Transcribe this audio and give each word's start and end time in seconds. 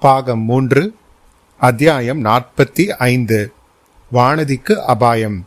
பாகம் 0.00 0.40
மூன்று 0.40 0.94
அத்தியாயம் 1.58 2.24
நாற்பத்தி 2.24 2.88
ஐந்து. 2.88 3.52
வானதிக்கு 4.12 4.72
அபாயம். 4.72 5.46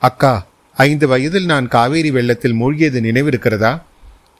அக்கா 0.00 0.46
ஐந்து 0.76 1.08
வயதில் 1.08 1.44
நான் 1.44 1.68
காவேரி 1.68 2.10
வெள்ளத்தில் 2.10 2.54
மூழ்கியது 2.54 3.00
நினைவிருக்கிறதா? 3.00 3.82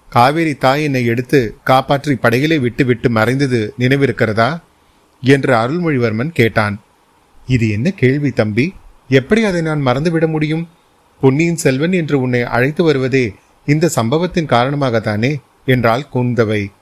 காவேரி 0.09 0.55
தாய் 0.55 0.83
என்னை 0.83 1.05
எடுத்து 1.05 1.57
காப்பாற்றி 1.65 2.15
படைகளை 2.15 2.59
விட்டு 2.59 2.85
விட்டு 2.85 3.11
மறைந்தது 3.11 3.75
நினைவிருக்கிறதா? 3.79 4.61
என்று 5.23 5.55
அருள்மொழிவர்மன் 5.55 6.29
கேட்டான். 6.29 6.81
இது 7.47 7.71
என்ன 7.71 7.91
கேள்வி 7.91 8.31
தம்பி? 8.31 8.75
எப்படி 9.09 9.45
அதை 9.45 9.61
நான் 9.61 9.87
மறந்துவிட 9.87 10.27
முடியும்? 10.27 10.69
பொன்னியின் 11.21 11.57
செல்வன் 11.57 11.93
என்று 11.93 12.21
உன்னை 12.21 12.43
அழைத்து 12.43 12.85
வருவதே 12.85 13.35
இந்த 13.67 13.89
சம்பவத்தின் 13.89 14.47
காரணமாகத்தானே? 14.47 15.37
என்றாள் 15.65 16.07
குந்தவை. 16.15 16.73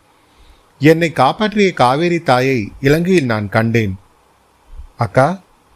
என்னை 0.81 1.09
காப்பாற்றிய 1.13 1.73
காவேரி 1.73 2.19
தாயை 2.21 2.73
இலங்கையில் 2.81 3.25
நான் 3.25 3.49
கண்டேன். 3.49 3.95
அக்கா 4.97 5.27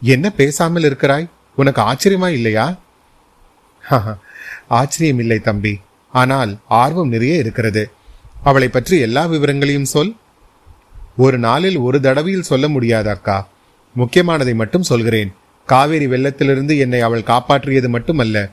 என்ன 0.01 0.29
பேசாமல் 0.29 0.83
இருக்கிறாய்? 0.83 1.29
உனக்கு 1.55 1.81
ஆச்சரியமா 1.81 2.29
இல்லையா? 2.29 2.65
ஆச்சரியம் 4.67 5.19
இல்லை 5.19 5.39
தம்பி. 5.39 5.73
ஆனால் 6.13 6.57
ஆர்வம் 6.67 7.07
நிறைய 7.07 7.35
இருக்கிறது. 7.35 7.83
அவளை 8.43 8.67
பற்றி 8.67 8.99
எல்லா 8.99 9.25
விவரங்களையும் 9.25 9.91
சொல். 9.93 10.15
ஒரு 11.17 11.37
நாளில் 11.37 11.77
ஒரு 11.77 12.01
தடவையில் 12.01 12.49
சொல்ல 12.51 12.67
முடியாது 12.67 13.09
அக்கா. 13.09 13.37
முக்கியமானதை 13.95 14.53
மட்டும் 14.55 14.89
சொல்கிறேன். 14.91 15.33
காவேரி 15.67 16.07
வெள்ளத்திலிருந்து 16.07 16.77
என்னை 16.77 17.01
அவள் 17.01 17.29
காப்பாற்றியது 17.31 17.87
மட்டுமல்ல. 17.87 18.51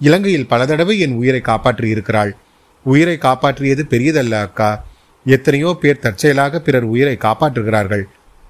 இலங்கையில் 0.00 0.46
பல 0.46 0.66
தடவை 0.66 0.98
என் 0.98 1.16
உயிரை 1.16 1.40
காப்பாற்றி 1.40 1.88
இருக்கிறாள் 1.88 2.36
உயிரை 2.84 3.16
காப்பாற்றியது 3.20 3.84
பெரியதல்ல 3.94 4.30
அக்கா. 4.30 4.70
எத்தனையோ 5.24 5.76
பேர் 5.80 5.98
தற்செயலாக 5.98 6.60
பிறர் 6.60 6.82
உயிரை 6.82 7.16
காப்பாற்றுகிறார்கள். 7.20 8.02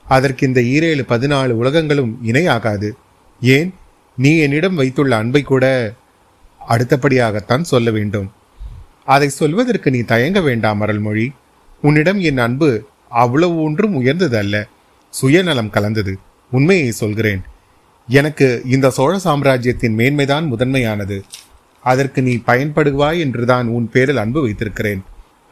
அதற்கு 0.08 0.46
இந்த 0.46 0.60
ஈரேழு 0.60 1.00
பதினாலு 1.08 1.48
உலகங்களும் 1.48 2.18
இணையாகாது. 2.26 2.90
ஏன்? 3.40 3.74
நீ 4.16 4.38
என்னிடம் 4.38 4.74
வைத்துள்ள 4.74 5.16
அன்பை 5.16 5.42
கூட 5.42 5.92
அடுத்தபடியாகத்தான் 6.68 7.60
சொல்ல 7.60 7.90
வேண்டும். 7.90 8.32
அதை 9.04 9.28
சொல்வதற்கு 9.28 9.90
நீ 9.90 9.98
தயங்க 9.98 10.40
வேண்டாம் 10.40 10.80
அருள்மொழி. 10.80 11.32
உன்னிடம் 11.82 12.20
என் 12.20 12.38
அன்பு 12.38 12.86
அவ்வளவு 13.08 13.62
ஒன்றும் 13.62 13.94
உயர்ந்தது 13.94 14.36
அல்ல 14.36 14.66
சுயநலம் 15.10 15.70
கலந்தது. 15.70 16.18
உண்மையை 16.50 16.90
சொல்கிறேன். 16.90 17.42
எனக்கு 18.08 18.62
இந்த 18.64 18.90
சோழ 18.90 19.18
சாம்ராஜ்யத்தின் 19.18 19.96
மேன்மைதான் 19.96 20.46
முதன்மையானது. 20.46 21.22
அதற்கு 21.82 22.22
நீ 22.22 22.36
பயன்படுவாய் 22.46 23.18
என்றுதான் 23.18 23.66
உன் 23.66 23.90
பேரில் 23.90 24.16
அன்பு 24.16 24.42
வைத்திருக்கிறேன். 24.42 25.02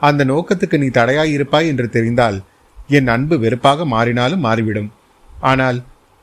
அந்த 0.08 0.24
நோக்கத்துக்கு 0.24 0.76
நீ 0.78 0.88
தடையாயிருப்பாய் 0.98 1.70
என்று 1.70 1.86
தெரிந்தால் 1.96 2.38
என் 2.88 3.10
அன்பு 3.14 3.38
வெறுப்பாக 3.38 3.84
மாறினாலும் 3.84 4.44
மாறிவிடும். 4.46 4.90
ஆனால் 5.50 5.78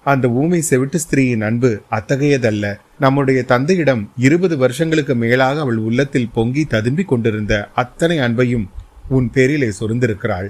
அந்த 0.06 0.26
ஊமை 0.40 0.60
செவிட்டு 0.70 0.98
ஸ்திரீயின் 1.04 1.46
அன்பு 1.46 1.70
அத்தகையதல்ல. 1.92 2.66
நம்முடைய 3.00 3.40
தந்தையிடம் 3.44 4.02
இருபது 4.18 4.56
வருஷங்களுக்கு 4.58 5.16
மேலாக 5.16 5.60
அவள் 5.60 5.80
உள்ளத்தில் 5.88 6.30
பொங்கி 6.34 6.64
ததும்பிக் 6.70 7.12
கொண்டிருந்த 7.12 7.54
அத்தனை 7.76 8.18
அன்பையும் 8.20 8.66
உன் 9.10 9.30
பேரிலே 9.32 9.70
சொரிந்திருக்கிறாள். 9.80 10.50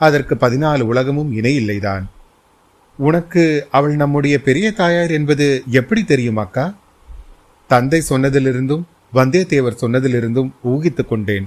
அதற்கு 0.00 0.34
பதினாலு 0.34 0.80
உலகமும் 0.92 1.32
இணையில்லைதான் 1.36 2.04
உனக்கு 2.98 3.42
அவள் 3.70 3.94
நம்முடைய 3.96 4.36
பெரிய 4.48 4.66
தாயார் 4.72 5.10
என்பது 5.10 5.46
எப்படி 5.70 6.04
தெரியும் 6.04 6.36
அக்கா? 6.36 6.66
தந்தை 7.70 8.00
சொன்னதிலிருந்தும் 8.08 8.84
வந்தியத்தேவர் 9.14 9.80
சொன்னதிலிருந்தும் 9.80 10.50
ஊகித்துக் 10.62 11.08
கொண்டேன். 11.08 11.46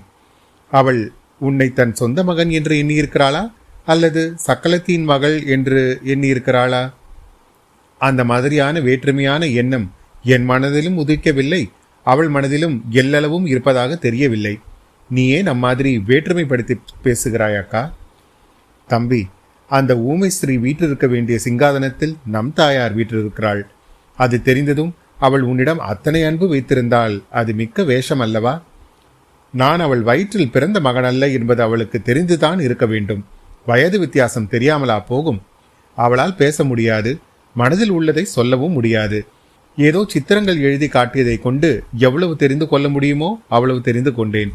அவள் 0.72 1.12
உன்னை 1.40 1.74
தன் 1.74 1.96
சொந்த 1.96 2.24
மகன் 2.24 2.50
என்று 2.50 2.76
எண்ணியிருக்கிறாளா? 2.76 3.52
அல்லது 3.86 4.36
சக்கலத்தின் 4.48 5.04
மகள் 5.04 5.46
என்று 5.46 6.02
எண்ணியிருக்கிறாளா? 6.06 6.94
அந்த 7.98 8.24
மாதிரியான 8.24 8.80
வேற்றுமையான 8.80 9.54
எண்ணம் 9.54 9.94
என் 10.24 10.46
மனதிலும் 10.46 10.98
உதிக்கவில்லை 10.98 11.70
அவள் 12.04 12.28
மனதிலும் 12.28 12.86
எல்லளவும் 12.92 13.48
இருப்பதாக 13.48 13.96
தெரியவில்லை. 13.96 14.60
நீயே 15.10 15.42
நம் 15.42 15.58
மாதிரி 15.58 15.98
வேற்றுமைப்படுத்தி 15.98 16.76
பேசுகிறாயாக்கா? 17.04 17.92
தம்பி 18.88 19.28
அந்த 19.70 19.98
ஊமை 19.98 20.30
ஸ்ரீ 20.30 20.58
வீற்றிருக்க 20.58 21.08
வேண்டிய 21.08 21.40
சிங்காதனத்தில் 21.44 22.16
நம் 22.26 22.54
தாயார் 22.54 22.98
வீற்றிருக்கிறாள். 22.98 23.62
அது 24.18 24.42
தெரிந்ததும் 24.42 24.96
அவள் 25.20 25.42
உன்னிடம் 25.42 25.80
அத்தனை 25.80 26.24
அன்பு 26.24 26.48
வைத்திருந்தால் 26.48 27.24
அது 27.30 27.54
மிக்க 27.54 27.84
வேஷம் 27.84 28.20
அல்லவா? 28.20 28.62
நான் 29.52 29.80
அவள் 29.80 30.02
வயிற்றில் 30.02 30.52
பிறந்த 30.52 30.80
மகனல்ல 30.80 31.34
என்பது 31.34 31.62
அவளுக்கு 31.62 32.02
தெரிந்துதான் 32.06 32.62
இருக்க 32.62 32.86
வேண்டும். 32.86 33.26
வயது 33.66 34.00
வித்தியாசம் 34.00 34.48
தெரியாமலா 34.52 35.06
போகும். 35.08 35.42
அவளால் 35.96 36.36
பேச 36.36 36.64
முடியாது 36.64 37.20
மனதில் 37.54 37.90
உள்ளதை 37.90 38.26
சொல்லவும் 38.26 38.72
முடியாது. 38.72 39.26
ஏதோ 39.78 40.06
சித்திரங்கள் 40.08 40.60
எழுதி 40.60 40.88
காட்டியதை 40.88 41.42
கொண்டு 41.42 41.84
எவ்வளவு 41.98 42.36
தெரிந்து 42.36 42.68
கொள்ள 42.68 42.90
முடியுமோ 42.90 43.42
அவ்வளவு 43.50 43.82
தெரிந்து 43.82 44.14
கொண்டேன். 44.14 44.54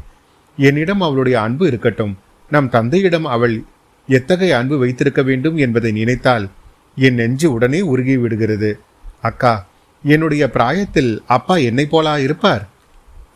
என்னிடம் 0.57 1.01
அவளுடைய 1.01 1.41
அன்பு 1.41 1.67
இருக்கட்டும். 1.67 2.19
நம் 2.51 2.71
தந்தையிடம் 2.71 3.25
அவள் 3.25 3.63
எத்தகைய 4.09 4.59
அன்பு 4.59 4.79
வைத்திருக்க 4.79 5.23
வேண்டும் 5.23 5.57
என்பதை 5.57 5.93
நினைத்தால் 5.93 6.49
என் 6.97 7.15
நெஞ்சு 7.15 7.53
உடனே 7.53 7.81
உருகி 7.81 8.17
விடுகிறது. 8.17 8.79
அக்கா 9.23 9.67
என்னுடைய 10.05 10.51
பிராயத்தில் 10.51 11.23
அப்பா 11.27 11.57
என்னை 11.57 11.89
போலா 11.91 12.19
இருப்பார்? 12.19 12.69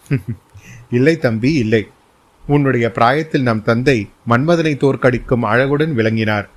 இல்லை 0.91 1.16
தம்பி 1.16 1.53
இல்லை. 1.53 1.87
உன்னுடைய 2.47 2.93
பிராயத்தில் 2.93 3.43
நம் 3.43 3.62
தந்தை 3.62 4.09
மன்மதனை 4.28 4.75
தோற்கடிக்கும் 4.76 5.43
அழகுடன் 5.43 5.93
விளங்கினார். 5.93 6.49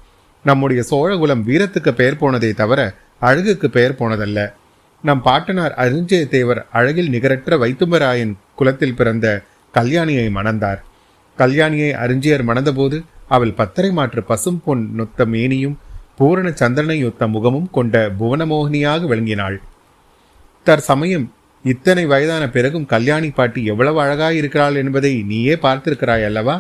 நம்முடைய 0.44 0.84
சோழகுலம் 0.90 1.44
வீரத்துக்கு 1.48 1.92
பெயர் 1.92 2.18
போனதே 2.18 2.52
தவிர 2.52 2.96
அழகுக்கு 3.20 3.70
பெயர் 3.70 3.96
போனதல்ல. 3.96 4.54
நம் 5.02 5.22
பாட்டனார் 5.22 5.74
அருஞ்சயத்தேவர் 5.78 6.66
அழகில் 6.72 7.10
நிகரற்ற 7.10 7.58
வைத்தும்பராயன் 7.58 8.34
குலத்தில் 8.56 8.96
பிறந்த 8.96 9.44
கல்யாணியை 9.74 10.28
மணந்தார். 10.32 10.82
கல்யாணியை 11.38 11.92
அருஞ்சியர் 11.94 12.44
மணந்தபோது 12.44 13.04
அவள் 13.28 13.54
பத்தரை 13.54 13.92
மாற்று 13.92 14.24
பசும் 14.24 14.62
பொன் 14.66 14.90
நொத்த 14.96 15.26
மேனியும் 15.26 15.76
பூரண 16.18 16.52
சந்திரனை 16.52 17.06
ஒத்த 17.06 17.28
முகமும் 17.28 17.70
கொண்ட 17.72 18.12
புவனமோகினியாக 18.20 19.06
விளங்கினாள். 19.06 19.58
தற்சமயம் 20.64 21.32
இத்தனை 21.66 22.04
வயதான 22.12 22.44
பிறகும் 22.50 22.86
கல்யாணி 22.92 23.30
பாட்டி 23.30 23.62
எவ்வளவு 23.72 23.98
அழகாய் 24.04 24.38
இருக்கிறாள் 24.38 24.78
என்பதை 24.82 25.12
நீயே 25.32 25.56
பார்த்திருக்கிறாய் 25.66 26.26
அல்லவா? 26.30 26.56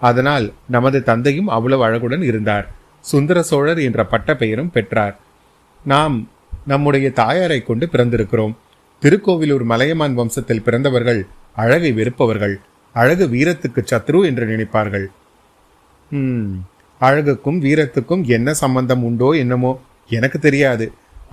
அதனால் 0.00 0.46
நமது 0.74 0.98
தந்தையும் 1.10 1.52
அவ்வளவு 1.56 1.82
அழகுடன் 1.88 2.24
இருந்தார். 2.30 2.66
சுந்தர 3.04 3.38
சோழர் 3.50 3.80
என்ற 3.88 4.00
பட்ட 4.12 4.34
பெயரும் 4.40 4.72
பெற்றார். 4.76 5.14
நாம் 5.84 6.16
நம்முடைய 6.72 7.06
தாயாரை 7.20 7.60
கொண்டு 7.62 7.86
பிறந்திருக்கிறோம். 7.92 8.54
திருக்கோவிலூர் 9.02 9.64
மலையமான் 9.72 10.18
வம்சத்தில் 10.18 10.64
பிறந்தவர்கள் 10.66 11.20
அழகை 11.62 11.92
வெறுப்பவர்கள். 11.92 12.56
அழகு 12.94 13.24
வீரத்துக்கு 13.34 13.82
சத்ரு 13.90 14.20
என்று 14.28 14.44
நினைப்பார்கள். 14.52 15.06
அழகுக்கும் 17.00 17.58
வீரத்துக்கும் 17.66 18.22
என்ன 18.36 18.48
சம்பந்தம் 18.62 19.04
உண்டோ 19.08 19.28
என்னமோ 19.42 19.72
எனக்கு 20.10 20.38
தெரியாது. 20.38 20.86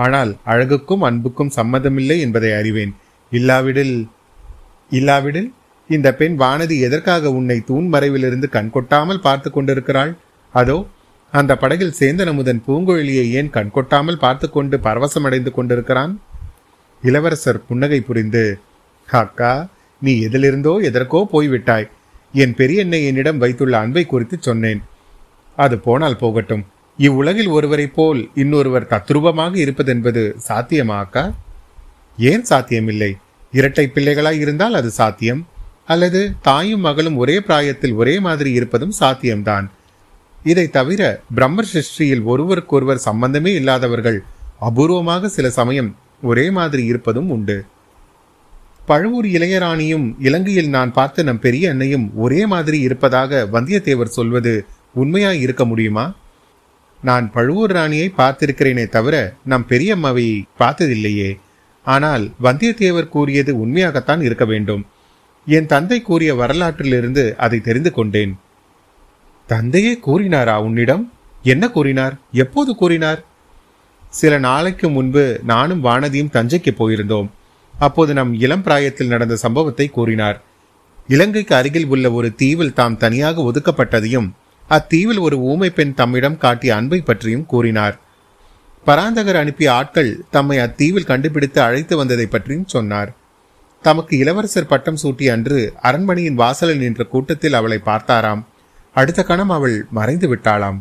ஆனால் 0.06 0.32
அழகுக்கும் 0.52 1.04
அன்புக்கும் 1.08 1.56
சம்மதமில்லை 1.56 2.18
என்பதை 2.26 2.52
அறிவேன். 2.60 2.94
இல்லாவிடில் 3.32 3.96
இல்லாவிடில் 4.98 5.50
இந்த 5.90 6.08
பெண் 6.20 6.36
வானதி 6.42 6.76
எதற்காக 6.88 7.32
உன்னை 7.38 7.58
தூண் 7.70 7.88
மறைவிலிருந்து 7.94 8.48
கண்கொட்டாமல் 8.56 9.26
பார்த்து 9.28 9.50
கொண்டிருக்கிறாள்? 9.52 10.12
அதோ 10.54 10.78
அந்த 11.34 11.52
படகில் 11.62 11.98
சேந்தன் 12.00 12.32
அமுதன் 12.32 12.62
பூங்கொழியை 12.68 13.26
ஏன் 13.40 13.52
கண்கொட்டாமல் 13.58 14.22
பார்த்து 14.24 14.48
கொண்டு 14.50 14.76
பரவசமடைந்து 14.88 15.52
கொண்டிருக்கிறான்? 15.58 16.14
இளவரசர் 17.04 17.66
புன்னகை 17.68 18.00
புரிந்து 18.08 18.44
அக்கா 19.10 19.54
நீ 20.02 20.14
எதிலிருந்தோ 20.28 20.74
எதற்கோ 20.90 21.20
போய்விட்டாய். 21.34 21.88
என் 22.34 22.56
பெரியண்ணை 22.60 23.00
என்னிடம் 23.10 23.42
வைத்துள்ள 23.44 23.76
அன்பை 23.84 24.04
குறித்து 24.06 24.38
சொன்னேன். 24.48 24.82
அது 25.58 25.76
போனால் 25.86 26.22
போகட்டும். 26.24 26.64
இவ்வுலகில் 27.00 27.48
ஒருவரைப் 27.48 27.96
போல் 27.96 28.30
இன்னொருவர் 28.36 28.88
தத்ரூபமாக 28.90 29.54
இருப்பதென்பது 29.56 30.36
சாத்தியமாக்கா 30.48 31.32
ஏன் 32.18 32.44
சாத்தியமில்லை? 32.44 33.18
இரட்டை 33.52 33.92
பிள்ளைகளாய் 33.94 34.40
இருந்தால் 34.40 34.74
அது 34.74 34.90
சாத்தியம் 34.92 35.48
அல்லது 35.86 36.34
தாயும் 36.42 36.80
மகளும் 36.80 37.18
ஒரே 37.18 37.40
பிராயத்தில் 37.40 37.94
ஒரே 37.94 38.20
மாதிரி 38.20 38.52
இருப்பதும் 38.52 38.94
சாத்தியம்தான். 39.00 39.68
இதை 40.44 40.70
தவிர 40.70 41.22
பிரம்மர் 41.36 41.72
சிருஷ்டியில் 41.74 42.24
ஒருவருக்கொருவர் 42.24 42.98
சம்பந்தமே 42.98 43.54
இல்லாதவர்கள் 43.54 44.24
அபூர்வமாக 44.62 45.26
சில 45.26 45.50
சமயம் 45.50 45.96
ஒரே 46.22 46.52
மாதிரி 46.52 46.86
இருப்பதும் 46.86 47.30
உண்டு. 47.30 47.66
பழுவூர் 48.86 49.26
இளையராணியும் 49.26 50.16
இலங்கையில் 50.20 50.70
நான் 50.70 50.94
பார்த்த 50.94 51.24
நம் 51.24 51.40
பெரிய 51.40 51.70
அன்னையும் 51.70 52.16
ஒரே 52.16 52.46
மாதிரி 52.46 52.80
இருப்பதாக 52.80 53.48
வந்தியத்தேவர் 53.52 54.16
சொல்வது 54.18 54.54
உண்மையாய் 54.94 55.40
இருக்க 55.40 55.66
முடியுமா? 55.66 56.06
நான் 57.02 57.32
பழுவூர் 57.32 57.72
ராணியை 57.72 58.12
பார்த்திருக்கிறேனே 58.18 58.88
தவிர 58.88 59.34
நம் 59.46 59.66
பெரியம்மாவை 59.70 60.44
பார்த்ததில்லையே. 60.60 61.40
ஆனால் 61.84 62.32
வந்தியத்தேவர் 62.44 63.10
கூறியது 63.10 63.66
உண்மையாகத்தான் 63.66 64.22
இருக்க 64.22 64.46
வேண்டும். 64.46 64.86
என் 65.46 65.66
தந்தை 65.66 66.02
கூறிய 66.02 66.36
வரலாற்றிலிருந்து 66.36 67.36
அதை 67.36 67.60
தெரிந்து 67.60 67.92
கொண்டேன். 67.92 68.40
தந்தையே 69.48 70.00
கூறினாரா 70.08 70.56
உன்னிடம்? 70.62 71.12
என்ன 71.44 71.70
கூறினார்? 71.70 72.16
எப்போது 72.32 72.76
கூறினார்? 72.76 73.26
சில 74.10 74.38
நாளைக்கு 74.38 74.90
முன்பு 74.90 75.40
நானும் 75.44 75.84
வானதியும் 75.84 76.34
தஞ்சைக்கு 76.34 76.72
போயிருந்தோம். 76.78 77.30
அப்போது 77.74 78.14
நம் 78.14 78.34
இளம் 78.34 78.64
பிராயத்தில் 78.64 79.08
நடந்த 79.08 79.36
சம்பவத்தை 79.36 79.88
கூறினார். 79.88 80.42
இலங்கைக்கு 81.08 81.56
அருகில் 81.56 81.86
உள்ள 81.86 82.12
ஒரு 82.12 82.36
தீவில் 82.36 82.74
தாம் 82.74 82.98
தனியாக 82.98 83.42
ஒதுக்கப்பட்டதையும் 83.42 84.32
அத்தீவில் 84.70 85.20
ஒரு 85.20 85.38
ஊமை 85.42 85.70
பெண் 85.70 85.94
தம்மிடம் 85.94 86.38
காட்டிய 86.38 86.76
அன்பை 86.76 87.00
பற்றியும் 87.02 87.46
கூறினார். 87.46 87.96
பராந்தகர் 88.86 89.40
அனுப்பிய 89.42 89.70
ஆட்கள் 89.74 90.12
தம்மை 90.32 90.58
அத்தீவில் 90.58 91.10
கண்டுபிடித்து 91.12 91.62
அழைத்து 91.62 91.98
வந்ததை 91.98 92.26
பற்றியும் 92.26 92.68
சொன்னார். 92.68 93.10
தமக்கு 93.82 94.18
இளவரசர் 94.18 94.68
பட்டம் 94.68 95.00
சூட்டிய 95.04 95.32
அன்று 95.32 95.60
அரண்மனையின் 95.82 96.36
வாசலில் 96.36 96.78
நின்ற 96.78 97.04
கூட்டத்தில் 97.04 97.54
அவளை 97.54 97.80
பார்த்தாராம். 97.86 98.44
அடுத்த 98.94 99.24
கணம் 99.24 99.50
அவள் 99.50 99.78
மறைந்து 99.92 100.28
விட்டாளாம். 100.36 100.80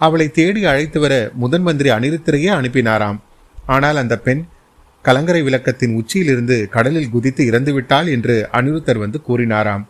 அவளை 0.00 0.26
தேடி 0.30 0.62
அழைத்து 0.64 1.00
வர 1.00 1.14
முதன் 1.34 1.62
மந்திரி 1.62 1.90
அனிருத்தரையே 1.90 2.50
அனுப்பினாராம். 2.58 3.18
ஆனால் 3.66 3.96
அந்த 3.96 4.14
பெண் 4.18 4.42
கலங்கரை 5.04 5.42
விளக்கத்தின் 5.42 5.94
உச்சியிலிருந்து 5.94 6.56
கடலில் 6.68 7.10
குதித்து 7.10 7.42
இறந்துவிட்டாள் 7.50 8.08
என்று 8.14 8.36
அனிருத்தர் 8.52 9.02
வந்து 9.04 9.18
கூறினாராம். 9.28 9.84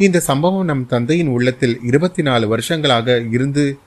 இந்த 0.00 0.20
சம்பவம் 0.20 0.64
நம் 0.64 0.86
தந்தையின் 0.86 1.26
உள்ளத்தில் 1.26 1.80
இருபத்தி 1.82 2.22
நாலு 2.22 2.48
வருஷங்களாக 2.48 3.22
இருந்து 3.30 3.78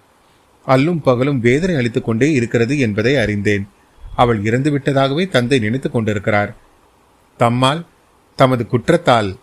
அல்லும் 0.68 1.02
பகலும் 1.04 1.40
வேதனை 1.40 1.76
அளித்துக் 1.76 2.06
கொண்டே 2.06 2.32
இருக்கிறது 2.32 2.80
என்பதை 2.80 3.16
அறிந்தேன். 3.16 3.68
அவள் 4.16 4.46
இறந்து 4.46 4.78
விட்டதாகவே 4.78 5.30
தந்தை 5.30 5.60
நினைத்துக் 5.60 5.92
கொண்டிருக்கிறார். 5.92 6.56
தம்மால் 7.40 7.86
தமது 8.36 8.68
குற்றத்தால் 8.68 9.36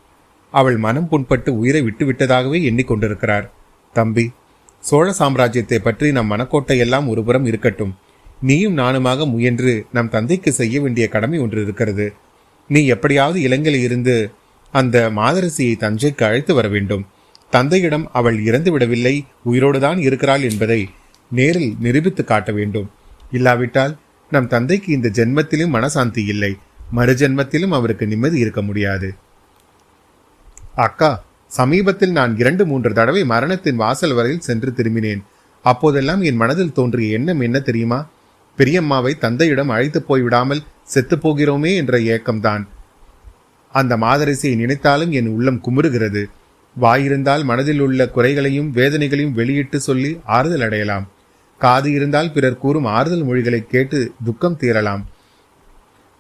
அவள் 0.50 0.76
மனம் 0.76 1.08
புண்பட்டு 1.10 1.50
உயிரை 1.50 1.82
விட்டுவிட்டதாகவே 1.82 2.58
எண்ணிக்கொண்டிருக்கிறார். 2.70 3.50
தம்பி 3.92 4.30
சோழ 4.80 5.14
சாம்ராஜ்யத்தை 5.18 5.78
பற்றி 5.78 6.12
நம் 6.12 6.30
மனக்கோட்டை 6.30 6.78
எல்லாம் 6.78 7.08
ஒருபுறம் 7.08 7.46
இருக்கட்டும். 7.46 7.96
நீயும் 8.40 8.78
நானுமாக 8.78 9.30
முயன்று 9.30 9.86
நம் 9.92 10.08
தந்தைக்கு 10.08 10.52
செய்ய 10.52 10.80
வேண்டிய 10.80 11.08
கடமை 11.08 11.38
ஒன்று 11.38 11.62
இருக்கிறது. 11.62 12.12
நீ 12.68 12.86
எப்படியாவது 12.86 13.40
இலங்கையில் 13.40 13.82
இருந்து 13.82 14.30
அந்த 14.72 15.10
மாதரசியை 15.16 15.74
தஞ்சைக்கு 15.78 16.24
அழைத்து 16.24 16.54
வர 16.54 16.68
வேண்டும். 16.68 17.06
தந்தையிடம் 17.50 18.10
அவள் 18.12 18.44
இறந்து 18.44 18.72
விடவில்லை 18.72 19.24
உயிரோடுதான் 19.50 19.98
இருக்கிறாள் 19.98 20.42
என்பதை 20.42 20.88
நேரில் 21.30 21.76
நிரூபித்து 21.80 22.24
காட்ட 22.24 22.52
வேண்டும். 22.52 22.90
இல்லாவிட்டால் 23.32 23.96
நம் 24.30 24.46
தந்தைக்கு 24.46 24.92
இந்த 24.92 25.08
ஜென்மத்திலும் 25.08 25.74
மனசாந்தி 25.74 26.24
இல்லை. 26.26 26.56
மறுஜென்மத்திலும் 26.96 27.68
அவருக்கு 27.68 28.06
நிம்மதி 28.06 28.38
இருக்க 28.38 28.62
முடியாது. 28.62 29.14
அக்கா 30.74 31.24
சமீபத்தில் 31.46 32.12
நான் 32.12 32.38
இரண்டு 32.38 32.66
மூன்று 32.66 32.92
தடவை 32.92 33.24
மரணத்தின் 33.24 33.76
வாசல் 33.76 34.12
வரையில் 34.12 34.40
சென்று 34.40 34.72
திரும்பினேன். 34.76 35.22
அப்போதெல்லாம் 35.62 36.22
என் 36.22 36.36
மனதில் 36.36 36.72
தோன்றிய 36.72 37.12
எண்ணம் 37.12 37.40
என்ன 37.40 37.60
தெரியுமா? 37.60 38.06
பெரியம்மாவை 38.58 39.18
தந்தையிடம் 39.18 39.68
அழைத்து 39.68 40.04
போய்விடாமல் 40.08 40.62
செத்து 40.84 41.16
போகிறோமே 41.16 41.76
என்ற 41.76 41.98
ஏக்கம்தான். 41.98 42.66
அந்த 43.72 43.96
மாதரசியை 43.96 44.56
நினைத்தாலும் 44.56 45.12
என் 45.12 45.26
உள்ளம் 45.26 45.62
குமுறுகிறது. 45.62 46.24
வாயிருந்தால் 46.80 47.44
மனதில் 47.44 47.80
உள்ள 47.80 48.08
குறைகளையும் 48.08 48.74
வேதனைகளையும் 48.74 49.32
வெளியிட்டு 49.32 49.80
சொல்லி 49.80 50.20
ஆறுதல் 50.24 50.60
அடையலாம். 50.60 51.08
காது 51.58 51.92
இருந்தால் 51.92 52.32
பிறர் 52.32 52.58
கூறும் 52.58 52.84
ஆறுதல் 52.84 53.24
மொழிகளை 53.24 53.64
கேட்டு 53.66 54.12
துக்கம் 54.24 54.56
தீரலாம். 54.60 55.04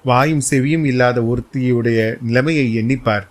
வாயும் 0.04 0.42
செவியும் 0.50 0.84
இல்லாத 0.84 1.20
ஒருத்தியுடைய 1.20 2.16
நிலைமையை 2.22 2.76
எண்ணிப்பார். 2.76 3.26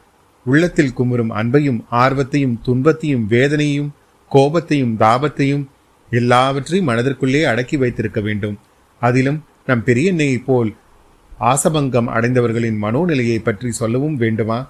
உள்ளத்தில் 0.46 0.94
குமுறும் 0.98 1.32
அன்பையும் 1.32 1.80
ஆர்வத்தையும் 1.92 2.62
துன்பத்தையும் 2.64 3.28
வேதனையும் 3.28 3.94
கோபத்தையும் 4.32 4.96
தாபத்தையும் 5.00 5.66
எல்லாவற்றையும் 6.10 6.88
மனதிற்குள்ளே 6.88 7.44
அடக்கி 7.44 7.78
வைத்திருக்க 7.78 8.22
வேண்டும். 8.22 8.60
அதிலும் 9.00 9.44
நம் 9.66 9.84
பெரியண்ணையைப் 9.86 10.44
போல் 10.46 10.76
ஆசபங்கம் 11.40 12.08
அடைந்தவர்களின் 12.08 12.78
மனோநிலையை 12.82 13.40
பற்றி 13.40 13.72
சொல்லவும் 13.72 14.18
வேண்டுமா? 14.18 14.70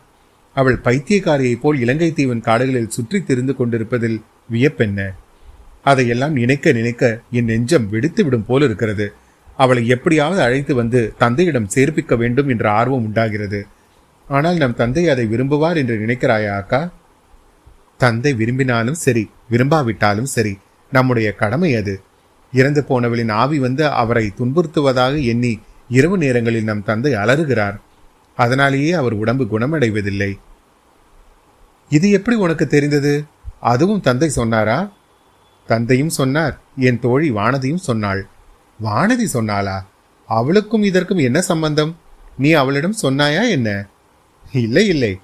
அவள் 0.54 0.80
பைத்தியக்காரியைப் 0.83 1.60
போல் 1.60 1.80
இலங்கை 1.80 2.12
தீவன் 2.12 2.39
காடுகளில் 2.39 2.89
சுற்றித் 2.89 3.27
திரிந்து 3.27 3.56
கொண்டிருப்பதில் 3.56 4.21
வியப்பென்ன 4.51 5.10
அதையெல்லாம் 5.83 6.33
நினைக்க 6.33 6.71
நினைக்க 6.71 7.19
என் 7.31 7.45
நெஞ்சம் 7.45 7.89
வெடித்து 7.89 8.24
விடும் 8.24 8.45
போல் 8.45 8.62
இருக்கிறது. 8.62 9.13
அவளை 9.57 9.88
எப்படியாவது 9.88 10.42
அழைத்து 10.42 10.75
வந்து 10.75 11.13
தந்தையிடம் 11.18 11.69
சேர்ப்பிக்க 11.75 12.18
வேண்டும் 12.18 12.50
என்ற 12.50 12.72
ஆர்வம் 12.72 13.06
உண்டாகிறது. 13.06 13.65
ஆனால் 14.27 14.57
நம் 14.57 14.75
தந்தை 14.75 15.10
அதை 15.10 15.25
விரும்புவார் 15.25 15.75
என்று 15.75 15.95
நினைக்கிறாயா 15.98 16.56
அக்கா? 16.56 16.89
தந்தை 17.98 18.33
விரும்பினாலும் 18.33 18.94
சரி 18.94 19.30
விரும்பாவிட்டாலும் 19.51 20.30
சரி 20.36 20.57
நம்முடைய 20.92 21.31
கடமை 21.31 21.75
அது. 21.75 22.01
இறந்து 22.54 22.86
போனவளின் 22.89 23.31
ஆவி 23.31 23.60
வந்து 23.60 23.88
அவரை 23.88 24.31
துன்புறுத்துவதாக 24.38 25.24
எண்ணி 25.24 25.60
இரவு 25.89 26.18
நேரங்களில் 26.18 26.63
நம் 26.63 26.83
தந்தை 26.83 27.13
அலறுகிறார். 27.13 27.80
அதனாலேயே 28.36 28.91
அவர் 28.91 29.13
உடம்பு 29.13 29.44
குணமடைவதில்லை. 29.44 30.39
இது 31.89 32.12
எப்படி 32.12 32.38
உனக்கு 32.38 32.68
தெரிந்தது? 32.68 33.24
அதுவும் 33.59 34.01
தந்தை 34.01 34.30
சொன்னாரா? 34.30 34.91
தந்தையும் 35.68 36.09
சொன்னார். 36.09 36.59
என் 36.77 37.00
தோழி 37.00 37.31
வானதியும் 37.31 37.75
சொன்னாள். 37.75 38.27
வானதி 38.83 39.27
சொன்னாளா? 39.33 39.80
அவளுக்கும் 40.27 40.83
இதற்கும் 40.83 41.18
என்ன 41.18 41.41
சம்பந்தம்? 41.41 41.97
நீ 42.38 42.51
அவளிடம் 42.51 42.95
சொன்னாயா 43.01 43.50
என்ன? 43.50 43.86
இல்லை 44.51 44.88
இல்லை. 44.88 45.19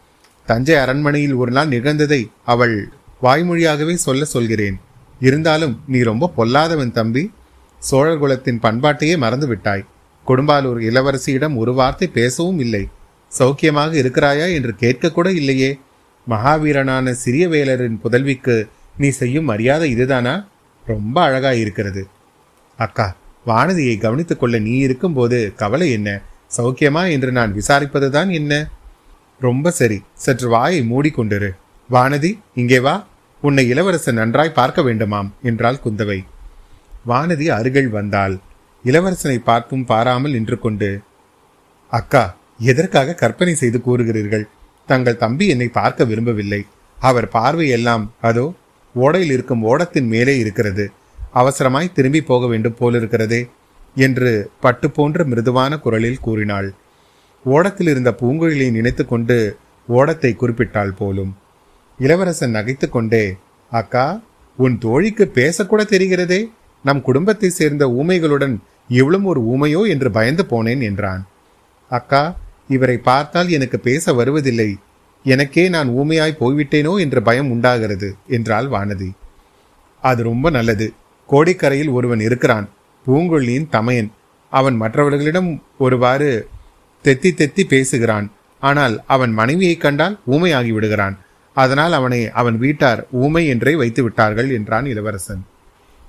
தஞ்சை 0.46 0.76
அரண்மனையில் 0.76 1.34
ஒரு 1.34 1.52
நாள் 1.52 1.68
நிகழ்ந்ததை 1.68 2.32
அவள் 2.46 2.90
வாய்மொழியாகவே 3.24 3.94
சொல்ல 3.94 4.26
சொல்கிறேன். 4.26 4.80
இருந்தாலும் 5.20 5.82
நீ 5.88 6.02
ரொம்ப 6.02 6.34
பொல்லாதவன் 6.38 6.92
தம்பி. 6.92 7.32
சோழர் 7.80 8.18
குலத்தின் 8.18 8.60
பண்பாட்டையே 8.60 9.18
மறந்து 9.18 9.48
விட்டாய் 9.48 9.86
கொடும்பாலூர் 10.28 10.80
இளவரசியிடம் 10.90 11.56
ஒரு 11.56 11.74
வார்த்தை 11.74 12.08
பேசவும் 12.08 12.60
இல்லை. 12.60 12.84
சௌக்கியமாக 13.40 13.92
இருக்கிறாயா 14.02 14.54
என்று 14.54 14.74
கேட்கக்கூட 14.80 15.28
இல்லையே. 15.34 15.80
மகாவீரனான 16.30 17.12
சிறிய 17.12 17.48
வேலரின் 17.48 18.00
புதல்விக்கு 18.04 18.70
நீ 18.98 19.10
செய்யும் 19.10 19.46
மரியாதை 19.46 19.90
இதுதானா? 19.90 20.48
ரொம்ப 20.86 21.22
அழகாக 21.22 21.56
இருக்கிறது 21.56 22.08
அக்கா 22.78 23.16
வானதியை 23.46 23.98
கவனித்துக் 23.98 24.40
கொள்ள 24.40 24.60
நீ 24.60 24.74
இருக்கும்போது 24.78 25.54
கவலை 25.56 25.92
என்ன? 25.92 26.22
சௌக்கியமா 26.58 27.12
என்று 27.12 27.32
நான் 27.32 27.54
விசாரிப்பதுதான் 27.54 28.30
என்ன? 28.32 28.54
ரொம்ப 29.40 29.72
சரி 29.72 30.02
சற்று 30.14 30.50
வாயை 30.50 30.82
மூடிக்கொண்டிரு. 30.92 31.50
வானதி 31.90 32.40
இங்கே 32.56 32.80
வா. 32.80 33.08
உன்னை 33.42 33.68
இளவரசன் 33.68 34.16
நன்றாய் 34.16 34.58
பார்க்க 34.60 34.82
வேண்டுமாம் 34.82 35.30
என்றாள் 35.44 35.82
குந்தவை. 35.86 36.20
வானதி 37.08 37.48
அருகில் 37.48 37.90
வந்தாள். 37.90 38.36
இளவரசனை 38.86 39.38
பார்த்தும் 39.50 39.86
பாராமல் 39.92 40.36
நின்று 40.36 40.58
கொண்டு 40.60 40.90
அக்கா 41.92 42.24
எதற்காக 42.72 43.16
கற்பனை 43.22 43.54
செய்து 43.62 43.80
கூறுகிறீர்கள்? 43.86 44.46
தங்கள் 44.90 45.22
தம்பி 45.24 45.46
என்னை 45.54 45.68
பார்க்க 45.78 46.10
விரும்பவில்லை. 46.10 46.60
அவர் 46.98 47.28
பார்வையெல்லாம் 47.36 48.04
அதோ 48.30 48.46
ஓடையில் 48.96 49.34
இருக்கும் 49.36 49.64
ஓடத்தின் 49.72 50.10
மேலே 50.14 50.34
இருக்கிறது. 50.44 50.86
அவசரமாய் 51.42 51.96
திரும்பி 51.96 52.22
போக 52.22 52.48
வேண்டும் 52.48 52.78
போலிருக்கிறதே 52.80 53.42
என்று 53.96 54.32
பட்டு 54.64 54.88
போன்ற 54.98 55.26
மிருதுவான 55.32 55.80
குரலில் 55.86 56.24
கூறினாள். 56.26 56.70
ஓடத்தில் 57.46 57.90
இருந்த 57.94 58.12
பூங்குழலியை 58.22 58.70
நினைத்து 58.78 59.04
கொண்டு 59.06 59.38
ஓடத்தை 59.88 60.32
குறிப்பிட்டாள் 60.36 60.94
போலும். 61.02 61.34
இளவரசன் 62.00 62.56
நகைத்து 62.58 62.88
கொண்டே 62.90 63.26
அக்கா 63.72 64.06
உன் 64.60 64.78
தோழிக்கு 64.86 65.26
பேசக்கூட 65.40 65.82
தெரிகிறதே. 65.94 66.40
நம் 66.86 67.02
குடும்பத்தை 67.02 67.50
சேர்ந்த 67.60 67.84
ஊமைகளுடன் 68.00 68.56
இவளும் 68.90 69.26
ஒரு 69.26 69.42
ஊமையோ 69.42 69.88
என்று 69.88 70.12
பயந்து 70.12 70.46
போனேன் 70.50 70.82
என்றான். 70.82 71.28
அக்கா 71.90 72.38
இவரை 72.68 72.98
பார்த்தால் 72.98 73.50
எனக்கு 73.50 73.80
பேச 73.80 74.14
வருவதில்லை. 74.14 74.78
எனக்கே 75.24 75.70
நான் 75.70 75.90
ஊமையாய் 75.90 76.40
போய்விட்டேனோ 76.40 77.00
என்ற 77.00 77.22
பயம் 77.22 77.52
உண்டாகிறது 77.52 78.16
என்றாள் 78.28 78.68
வானதி. 78.68 79.10
அது 80.02 80.24
ரொம்ப 80.24 80.50
நல்லது. 80.50 80.94
கோடிக்கரையில் 81.30 81.92
ஒருவன் 81.92 82.20
இருக்கிறான். 82.20 82.70
பூங்கொல்லியின் 83.08 83.70
தமையன். 83.70 84.12
அவன் 84.50 84.76
மற்றவர்களிடம் 84.76 85.62
ஒருவாறு 85.78 86.50
தெத்தி 87.06 87.32
தெத்தி 87.32 87.64
பேசுகிறான். 87.64 88.32
ஆனால் 88.60 89.04
அவன் 89.08 89.32
மனைவியை 89.32 89.78
கண்டால் 89.78 90.20
ஊமையாகி 90.28 90.72
விடுகிறான். 90.74 91.18
அதனால் 91.54 91.94
அவனை 91.94 92.30
அவன் 92.32 92.58
வீட்டார் 92.58 93.08
ஊமை 93.12 93.48
என்றே 93.48 93.76
வைத்து 93.76 94.04
விட்டார்கள் 94.04 94.50
என்றான் 94.50 94.86
இளவரசன். 94.86 95.46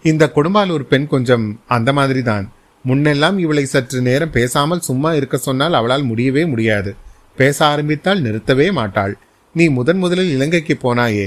இந்த 0.03 0.33
கொடும்பாலூர் 0.35 0.83
பெண் 0.83 1.07
கொஞ்சம் 1.07 1.61
அந்த 1.67 1.93
மாதிரிதான். 1.93 2.47
முன்னெல்லாம் 2.89 3.37
இவளை 3.45 3.65
சற்று 3.67 4.01
நேரம் 4.09 4.35
பேசாமல் 4.37 4.87
சும்மா 4.89 5.11
இருக்க 5.15 5.37
சொன்னால் 5.47 5.77
அவளால் 5.79 6.05
முடியவே 6.11 6.43
முடியாது. 6.53 6.91
பேச 7.39 7.59
ஆரம்பித்தால் 7.73 8.23
நிறுத்தவே 8.27 8.67
மாட்டாள். 8.79 9.15
நீ 9.55 9.65
முதன் 9.79 10.01
முதலில் 10.03 10.33
இலங்கைக்கு 10.37 10.75
போனாயே. 10.85 11.27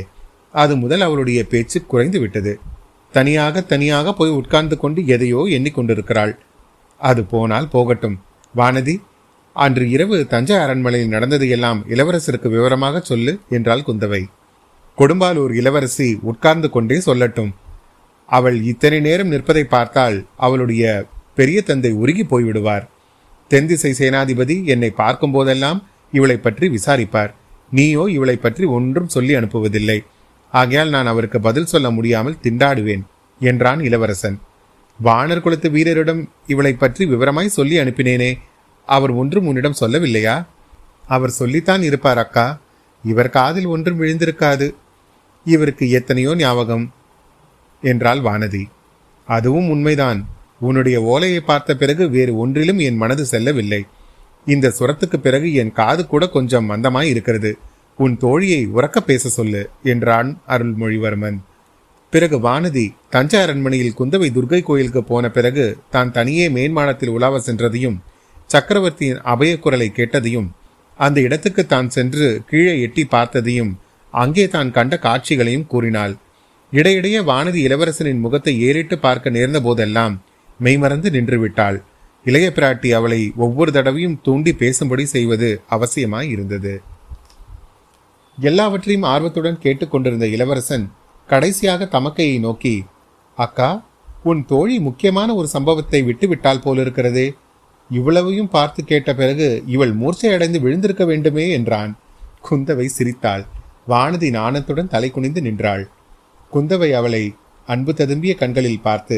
அது 0.53 0.73
முதல் 0.83 1.03
அவளுடைய 1.07 1.39
பேச்சு 1.43 1.79
குறைந்து 1.91 2.19
விட்டது. 2.19 2.53
தனியாக 3.13 3.61
தனியாக 3.71 4.13
போய் 4.13 4.37
உட்கார்ந்து 4.39 4.75
கொண்டு 4.77 4.99
எதையோ 5.15 5.41
எண்ணிக்கொண்டிருக்கிறாள் 5.57 6.33
அது 7.01 7.21
போனால் 7.33 7.71
போகட்டும். 7.75 8.17
வானதி 8.55 8.95
அன்று 9.55 9.85
இரவு 9.89 10.17
தஞ்சை 10.27 10.57
அரண்மனையில் 10.63 11.13
நடந்தது 11.15 11.45
எல்லாம் 11.55 11.79
இளவரசருக்கு 11.93 12.49
விவரமாக 12.55 12.99
சொல்லு 13.09 13.33
என்றாள் 13.49 13.87
குந்தவை. 13.87 14.23
கொடும்பாலூர் 14.97 15.53
இளவரசி 15.59 16.07
உட்கார்ந்து 16.21 16.67
கொண்டே 16.69 16.97
சொல்லட்டும். 17.05 17.51
அவள் 18.29 18.57
இத்தனை 18.71 18.99
நேரம் 19.07 19.31
நிற்பதை 19.33 19.63
பார்த்தால் 19.75 20.17
அவளுடைய 20.45 20.83
பெரிய 21.39 21.59
தந்தை 21.61 21.91
உருகி 22.01 22.23
போய்விடுவார். 22.23 22.85
தென்திசை 23.51 23.91
சேனாதிபதி 23.99 24.55
என்னை 24.73 24.89
பார்க்கும் 25.01 25.33
போதெல்லாம் 25.35 25.79
இவளை 26.13 26.37
பற்றி 26.37 26.65
விசாரிப்பார். 26.69 27.31
நீயோ 27.71 28.03
இவளை 28.17 28.35
பற்றி 28.35 28.65
ஒன்றும் 28.77 29.11
சொல்லி 29.15 29.33
அனுப்புவதில்லை. 29.35 29.97
ஆகையால் 30.53 30.93
நான் 30.95 31.09
அவருக்கு 31.11 31.39
பதில் 31.39 31.71
சொல்ல 31.73 31.87
முடியாமல் 31.91 32.39
திண்டாடுவேன் 32.43 33.03
என்றான் 33.41 33.81
இளவரசன். 33.87 34.37
வானர் 34.99 35.43
குலத்து 35.43 35.67
வீரரிடம் 35.69 36.21
இவளை 36.47 36.73
பற்றி 36.73 37.03
விவரமாய் 37.05 37.57
சொல்லி 37.57 37.75
அனுப்பினேனே 37.79 38.31
அவர் 38.87 39.13
ஒன்றும் 39.21 39.47
உன்னிடம் 39.49 39.79
சொல்லவில்லையா? 39.81 40.35
அவர் 41.07 41.37
சொல்லித்தான் 41.39 41.83
இருப்பார் 41.83 42.21
அக்கா. 42.23 42.47
இவர் 43.03 43.29
காதில் 43.29 43.69
ஒன்றும் 43.73 43.99
விழுந்திருக்காது. 44.01 44.67
இவருக்கு 45.45 45.85
எத்தனையோ 45.89 46.31
ஞாபகம் 46.35 46.85
என்றாள் 47.83 48.21
வானதி. 48.21 48.63
அதுவும் 49.27 49.69
உண்மைதான். 49.69 50.19
உன்னுடைய 50.67 50.97
ஓலையை 51.11 51.41
பார்த்த 51.41 51.75
பிறகு 51.81 52.03
வேறு 52.15 52.33
ஒன்றிலும் 52.43 52.79
என் 52.87 52.99
மனது 53.01 53.23
செல்லவில்லை. 53.25 53.81
இந்த 54.47 54.73
சுரத்துக்கு 54.77 55.17
பிறகு 55.25 55.47
என் 55.61 55.75
காது 55.79 56.01
கூட 56.05 56.23
கொஞ்சம் 56.35 56.69
மந்தமாய் 56.71 57.11
இருக்கிறது. 57.13 57.51
உன் 57.99 58.15
தோழியை 58.23 58.61
உறக்க 58.75 58.97
பேச 59.01 59.29
சொல்லு 59.29 59.61
என்றான் 59.93 60.29
அருள்மொழிவர்மன். 60.53 61.37
பிறகு 62.13 62.37
வானதி 62.45 62.85
தஞ்சை 63.13 63.39
அரண்மனையில் 63.45 63.97
குந்தவை 63.97 64.29
துர்கை 64.35 64.61
கோயிலுக்கு 64.67 65.01
போன 65.03 65.25
பிறகு 65.29 65.65
தான் 65.95 66.13
தனியே 66.15 66.45
மேன்மானத்தில் 66.55 67.13
உலாவ 67.15 67.41
சென்றதையும் 67.47 67.97
சக்கரவர்த்தியின் 68.49 69.19
அபயக்குரலை 69.33 69.89
கேட்டதையும் 69.97 70.47
அந்த 70.99 71.17
இடத்துக்கு 71.27 71.63
தான் 71.65 71.89
சென்று 71.95 72.27
கீழே 72.49 72.73
எட்டி 72.85 73.03
பார்த்ததையும் 73.11 73.71
அங்கே 74.13 74.45
தான் 74.47 74.71
கண்ட 74.77 74.95
காட்சிகளையும் 74.97 75.67
கூறினாள். 75.73 76.13
இடையிடையே 76.73 77.19
வானதி 77.29 77.59
இளவரசனின் 77.67 78.23
முகத்தை 78.23 78.53
ஏறிட்டு 78.67 78.95
பார்க்க 79.05 79.35
நேர்ந்த 79.35 79.59
போதெல்லாம் 79.67 80.15
மெய்மறந்து 80.59 81.09
நின்று 81.11 81.39
விட்டாள் 81.39 81.77
இளைய 82.25 82.47
பிராட்டி 82.55 82.89
அவளை 82.93 83.19
ஒவ்வொரு 83.35 83.71
தடவையும் 83.71 84.19
தூண்டி 84.23 84.51
பேசும்படி 84.53 85.03
செய்வது 85.03 85.49
அவசியமாய் 85.69 86.29
இருந்தது. 86.29 86.73
எல்லாவற்றையும் 88.37 89.03
ஆர்வத்துடன் 89.03 89.61
கேட்டுக்கொண்டிருந்த 89.61 90.25
இளவரசன் 90.27 90.85
கடைசியாக 91.29 91.87
தமக்கையை 91.91 92.39
நோக்கி 92.39 92.75
அக்கா 93.37 93.69
உன் 94.23 94.41
தோழி 94.45 94.79
முக்கியமான 94.79 95.29
ஒரு 95.35 95.47
சம்பவத்தை 95.47 96.01
விட்டுவிட்டால் 96.01 96.63
போலிருக்கிறதே. 96.65 97.27
இவ்வளவையும் 97.89 98.49
பார்த்து 98.49 98.83
கேட்ட 98.83 99.09
பிறகு 99.13 99.47
இவள் 99.65 99.93
மூர்ச்சையடைந்து 99.95 100.59
விழுந்திருக்க 100.59 101.05
வேண்டுமே 101.05 101.45
என்றான். 101.49 101.91
குந்தவை 102.49 102.85
சிரித்தாள். 102.85 103.43
வானதி 103.87 104.29
நாணத்துடன் 104.29 104.87
தலை 104.87 105.09
குனிந்து 105.11 105.41
நின்றாள். 105.41 105.83
குந்தவை 106.53 106.89
அவளை 106.91 107.23
அன்பு 107.67 107.91
ததும்பிய 107.91 108.33
கண்களில் 108.35 108.81
பார்த்து 108.81 109.17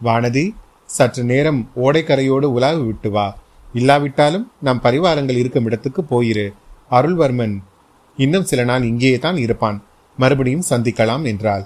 வானதி 0.00 0.44
சற்று 0.86 1.24
நேரம் 1.24 1.68
ஓடைக்கரையோடு 1.76 2.48
உலாவி 2.56 2.80
விட்டு 2.80 3.10
வா. 3.10 3.36
இல்லாவிட்டாலும் 3.72 4.50
நம் 4.60 4.80
பரிவாரங்கள் 4.82 5.36
இருக்கும் 5.36 5.64
இடத்துக்கு 5.64 6.02
போயிரு. 6.10 6.46
அருள்வர்மன் 6.90 7.54
இன்னும் 8.16 8.44
சில 8.44 8.64
நாள் 8.64 8.82
இங்கேயே 8.82 9.18
தான் 9.18 9.36
இருப்பான். 9.36 9.82
மறுபடியும் 10.18 10.68
சந்திக்கலாம் 10.70 11.24
என்றாள். 11.24 11.64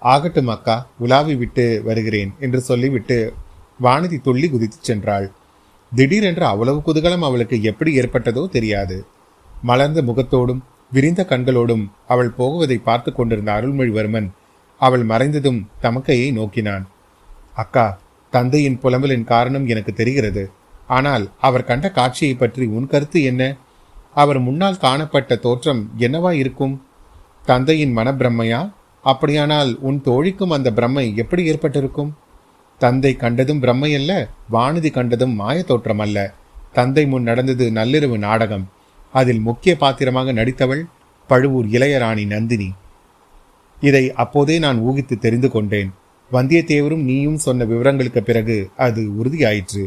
ஆகட்டும் 0.00 0.48
அக்கா 0.48 0.86
உலாவி 0.98 1.34
விட்டு 1.34 1.82
வருகிறேன் 1.84 2.34
என்று 2.40 2.60
சொல்லிவிட்டு 2.60 3.34
வானதி 3.82 4.20
துள்ளி 4.20 4.48
குதித்துச் 4.48 4.90
சென்றாள். 4.90 5.26
திடீரென்று 5.92 6.44
அவ்வளவு 6.44 6.82
குதூகலம் 6.86 7.26
அவளுக்கு 7.28 7.62
எப்படி 7.62 8.00
ஏற்பட்டதோ 8.00 8.48
தெரியாது. 8.48 9.06
மலர்ந்த 9.62 10.02
முகத்தோடும் 10.02 10.60
விரிந்த 10.92 11.26
கண்களோடும் 11.28 11.84
அவள் 12.08 12.30
போகுவதை 12.30 12.78
பார்த்து 12.78 13.12
கொண்டிருந்த 13.12 13.52
அருள்மொழிவர்மன் 13.52 14.28
அவள் 14.80 15.04
மறைந்ததும் 15.06 15.60
தமக்கையை 15.82 16.32
நோக்கினான். 16.32 16.84
அக்கா 17.54 17.98
தந்தையின் 18.30 18.78
புலம்பலின் 18.78 19.24
காரணம் 19.24 19.66
எனக்கு 19.66 19.92
தெரிகிறது. 19.92 20.50
ஆனால் 20.86 21.24
அவர் 21.40 21.64
கண்ட 21.64 21.90
காட்சியை 21.90 22.34
பற்றி 22.34 22.66
உன் 22.66 22.86
கருத்து 22.86 23.22
என்ன? 23.22 23.56
அவர் 24.14 24.38
முன்னால் 24.38 24.76
காணப்பட்ட 24.76 25.36
தோற்றம் 25.36 25.90
என்னவா 25.98 26.32
இருக்கும்? 26.32 26.74
தந்தையின் 27.44 27.96
மனப்பிரம்மையா 27.96 28.72
அப்படியானால் 29.04 29.78
உன் 29.80 30.00
தோழிக்கும் 30.04 30.50
அந்த 30.50 30.70
பிரம்மை 30.70 31.14
எப்படி 31.14 31.44
ஏற்பட்டிருக்கும்? 31.44 32.16
தந்தை 32.78 33.16
கண்டதும் 33.16 33.62
பிரம்மை 33.62 33.94
அல்ல 33.94 34.12
வானதி 34.52 34.90
கண்டதும் 34.90 35.34
மாய 35.34 35.62
தோற்றம் 35.62 35.98
அல்ல 35.98 36.34
தந்தை 36.72 37.06
முன் 37.06 37.22
நடந்தது 37.22 37.70
நள்ளிரவு 37.70 38.18
நாடகம். 38.18 38.68
அதில் 39.12 39.40
முக்கிய 39.40 39.76
பாத்திரமாக 39.76 40.32
நடித்தவள் 40.32 40.82
பழுவூர் 41.26 41.66
இளையராணி 41.66 42.26
நந்தினி. 42.26 42.72
இதை 43.80 44.12
அப்போதே 44.12 44.58
நான் 44.58 44.78
ஊகித்து 44.78 45.18
தெரிந்து 45.18 45.50
கொண்டேன். 45.50 45.90
வந்தியத்தேவரும் 46.32 47.02
நீயும் 47.02 47.36
சொன்ன 47.36 47.64
விவரங்களுக்கு 47.64 48.20
பிறகு 48.20 48.70
அது 48.76 49.02
உறுதியாயிற்று. 49.02 49.86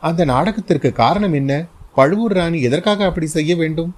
அந்த 0.00 0.24
நாடகத்திற்கு 0.24 0.92
காரணம் 0.92 1.32
என்ன? 1.32 1.66
பழுவூர் 1.94 2.32
ராணி 2.32 2.60
எதற்காக 2.60 3.04
அப்படி 3.04 3.26
செய்ய 3.26 3.56
வேண்டும்? 3.56 3.94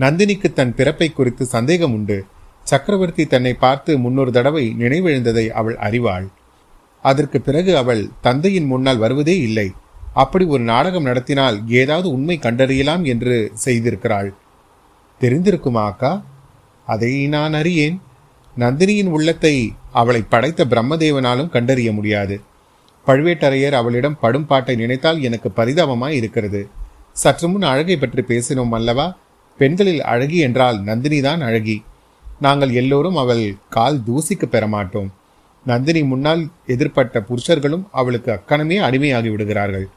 நந்தினிக்கு 0.00 0.52
தன் 0.52 0.74
பிறப்பை 0.74 1.12
குறித்து 1.12 1.44
சந்தேகம் 1.44 1.92
உண்டு. 1.92 2.24
சக்கரவர்த்தி 2.62 3.26
தன்னை 3.26 3.54
பார்த்து 3.54 3.98
முன்னொரு 3.98 4.32
தடவை 4.32 4.74
நினைவெழுந்ததை 4.78 5.48
அவள் 5.48 5.76
அறிவாள். 5.76 6.26
அதற்கு 7.02 7.40
பிறகு 7.40 7.76
அவள் 7.76 8.08
தந்தையின் 8.20 8.66
முன்னால் 8.66 8.96
வருவதே 8.96 9.40
இல்லை. 9.40 9.72
அப்படி 10.14 10.44
ஒரு 10.44 10.62
நாடகம் 10.62 11.02
நடத்தினால் 11.02 11.68
ஏதாவது 11.68 12.10
உண்மை 12.10 12.38
கண்டறியலாம் 12.42 13.02
என்று 13.02 13.52
செய்திருக்கிறாள். 13.64 14.34
தெரிந்திருக்குமா 15.20 15.84
அக்கா? 15.84 16.22
அதை 16.86 17.26
நான் 17.26 17.52
அறியேன். 17.52 18.00
நந்தினியின் 18.58 19.08
உள்ளத்தை 19.08 19.72
அவளை 19.92 20.24
படைத்த 20.28 20.64
பிரம்மதேவனாலும் 20.64 21.48
கண்டறிய 21.48 21.92
முடியாது. 21.92 22.40
பழுவேட்டரையர் 23.06 23.72
அவளிடம் 23.72 24.18
படும் 24.20 24.46
பாட்டை 24.46 24.74
நினைத்தால் 24.74 25.22
எனக்கு 25.22 25.52
பரிதாபமாய் 25.56 26.18
இருக்கிறது. 26.20 26.68
சற்று 27.12 27.48
முன் 27.48 27.62
அழகை 27.62 27.96
பற்றி 27.96 28.22
பேசினோம் 28.22 28.70
அல்லவா? 28.70 29.16
பெண்களில் 29.58 30.02
அழகி 30.02 30.38
என்றால் 30.38 30.78
நந்தினிதான் 30.84 31.40
அழகி. 31.40 31.82
நாங்கள் 32.40 32.72
எல்லோரும் 32.72 33.16
அவள் 33.16 33.56
கால் 33.68 34.00
தூசிக்கு 34.06 34.46
பெறமாட்டோம். 34.50 35.10
நந்தினி 35.66 36.02
முன்னால் 36.02 36.42
எதிர்ப்பட்ட 36.66 37.20
புருஷர்களும் 37.28 37.84
அவளுக்கு 37.92 38.32
அக்கணமே 38.32 38.78
அடிமையாகி 38.78 39.30
விடுகிறார்கள். 39.30 39.88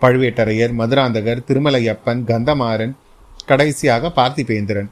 பழுவேட்டரையர் 0.00 0.72
மதுராந்தகர் 0.78 1.44
திருமலையப்பன் 1.48 2.22
கந்தமாறன் 2.26 2.94
கடைசியாக 3.46 4.12
பார்த்திபேந்திரன். 4.16 4.88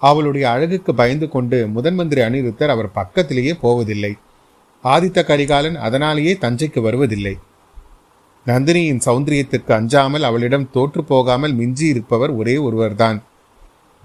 அவளுடைய 0.00 0.50
அழகுக்கு 0.50 0.94
பயந்து 0.94 1.28
கொண்டு 1.28 1.68
முதன் 1.68 1.94
மந்திரி 1.94 2.20
அனிருத்தர் 2.20 2.74
அவர் 2.74 2.92
பக்கத்திலேயே 2.92 3.54
போவதில்லை. 3.54 4.12
ஆதித்த 4.84 5.24
கரிகாலன் 5.24 5.76
அதனாலேயே 5.76 6.32
தஞ்சைக்கு 6.40 6.80
வருவதில்லை. 6.80 7.38
நந்தினியின் 8.46 9.02
சௌந்தரியத்திற்கு 9.06 9.72
அஞ்சாமல் 9.72 10.22
அவளிடம் 10.22 10.70
தோற்று 10.70 11.04
போகாமல் 11.04 11.54
மிஞ்சி 11.54 11.86
இருப்பவர் 11.86 12.30
ஒரே 12.30 12.56
ஒருவர்தான். 12.56 13.22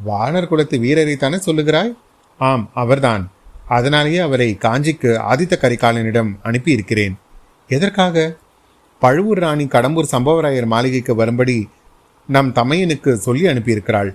வானர் 0.08 0.48
குலத்து 0.48 0.80
வீரரை 0.80 1.16
தானே 1.16 1.36
சொல்லுகிறாய்? 1.36 1.94
ஆம் 2.38 2.70
அவர்தான். 2.74 3.24
அதனாலேயே 3.68 4.18
அவரை 4.18 4.58
காஞ்சிக்கு 4.62 5.12
ஆதித்த 5.32 5.54
கரிகாலனிடம் 5.62 6.32
அனுப்பி 6.44 6.72
இருக்கிறேன் 6.72 7.16
எதற்காக? 7.68 8.36
பழுவூர் 9.00 9.38
ராணி 9.38 9.66
கடம்பூர் 9.66 10.12
சம்பவராயர் 10.12 10.66
மாளிகைக்கு 10.66 11.16
வரும்படி 11.16 11.70
நம் 12.28 12.54
தமையனுக்கு 12.54 13.14
சொல்லி 13.14 13.46
அனுப்பியிருக்கிறாள். 13.48 14.12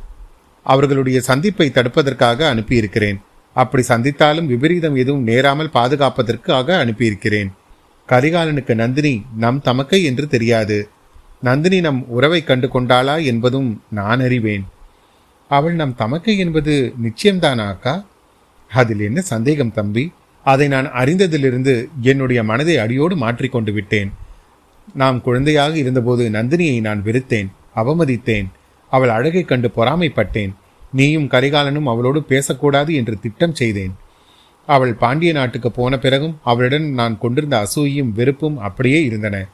அவர்களுடைய 0.62 1.20
சந்திப்பை 1.20 1.70
தடுப்பதற்காக 1.74 2.54
அனுப்பியிருக்கிறேன். 2.54 3.20
அப்படி 3.52 3.84
சந்தித்தாலும் 3.88 4.46
விபரீதம் 4.46 4.94
எதுவும் 4.94 5.22
நேராமல் 5.22 5.70
பாதுகாப்பதற்காக 5.74 6.84
அனுப்பியிருக்கிறேன். 6.84 7.50
கரிகாலனுக்கு 8.08 8.74
நந்தினி 8.74 9.24
நம் 9.36 9.60
தமக்கை 9.60 10.04
என்று 10.04 10.28
தெரியாது. 10.28 10.88
நந்தினி 11.40 11.80
நம் 11.80 12.08
உறவை 12.08 12.44
கண்டு 12.44 12.68
கொண்டாளா 12.68 13.24
என்பதும் 13.24 13.82
நான் 13.90 14.20
அறிவேன். 14.20 14.64
அவள் 15.48 15.74
நம் 15.74 15.94
தமக்கை 15.94 16.38
என்பது 16.38 16.94
நிச்சயம்தானா 17.02 17.66
அக்கா? 17.66 18.04
அதில் 18.68 19.00
என்ன 19.00 19.20
சந்தேகம் 19.20 19.72
தம்பி? 19.72 20.12
அதை 20.44 20.68
நான் 20.68 20.92
அறிந்ததிலிருந்து 20.92 21.88
என்னுடைய 22.00 22.44
மனதை 22.44 22.78
அடியோடு 22.78 23.16
மாற்றிக்கொண்டு 23.16 23.72
விட்டேன். 23.72 24.12
நாம் 24.94 25.20
குழந்தையாக 25.20 25.76
இருந்தபோது 25.76 26.28
நந்தினியை 26.28 26.80
நான் 26.80 27.02
வெறுத்தேன் 27.02 27.48
அவமதித்தேன். 27.76 28.46
அவள் 28.90 29.08
அழகை 29.08 29.42
கண்டு 29.42 29.70
பொறாமைப்பட்டேன். 29.76 30.52
நீயும் 30.92 31.28
கரிகாலனும் 31.28 31.90
அவளோடு 31.92 32.22
பேசக்கூடாது 32.22 32.94
என்று 32.94 33.20
திட்டம் 33.20 33.54
செய்தேன். 33.54 33.94
அவள் 34.66 34.94
பாண்டிய 34.94 35.32
நாட்டுக்கு 35.32 35.70
போன 35.70 35.98
பிறகும் 35.98 36.38
அவளிடம் 36.44 36.88
நான் 36.90 37.18
கொண்டிருந்த 37.18 37.56
அசூயும் 37.62 38.12
வெறுப்பும் 38.12 38.58
அப்படியே 38.58 39.04
இருந்தன. 39.04 39.46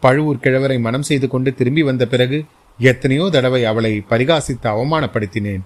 பழுவூர் 0.00 0.42
கிழவரை 0.42 0.80
மனம் 0.80 1.02
செய்து 1.02 1.28
கொண்டு 1.28 1.54
திரும்பி 1.54 1.82
வந்த 1.82 2.06
பிறகு 2.06 2.44
எத்தனையோ 2.78 3.28
தடவை 3.30 3.64
அவளை 3.64 4.04
பரிகாசித்து 4.10 4.66
அவமானப்படுத்தினேன். 4.74 5.64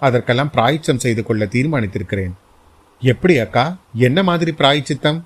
அதற்கெல்லாம் 0.00 0.50
பிராய்ச்சம் 0.54 0.96
செய்து 0.96 1.22
கொள்ள 1.22 1.44
தீர்மானித்திருக்கிறேன். 1.44 2.32
எப்படி 3.00 3.38
அக்கா? 3.38 3.76
என்ன 3.94 4.22
மாதிரி 4.22 4.54
பிராய்ச்சித்தம்? 4.58 5.20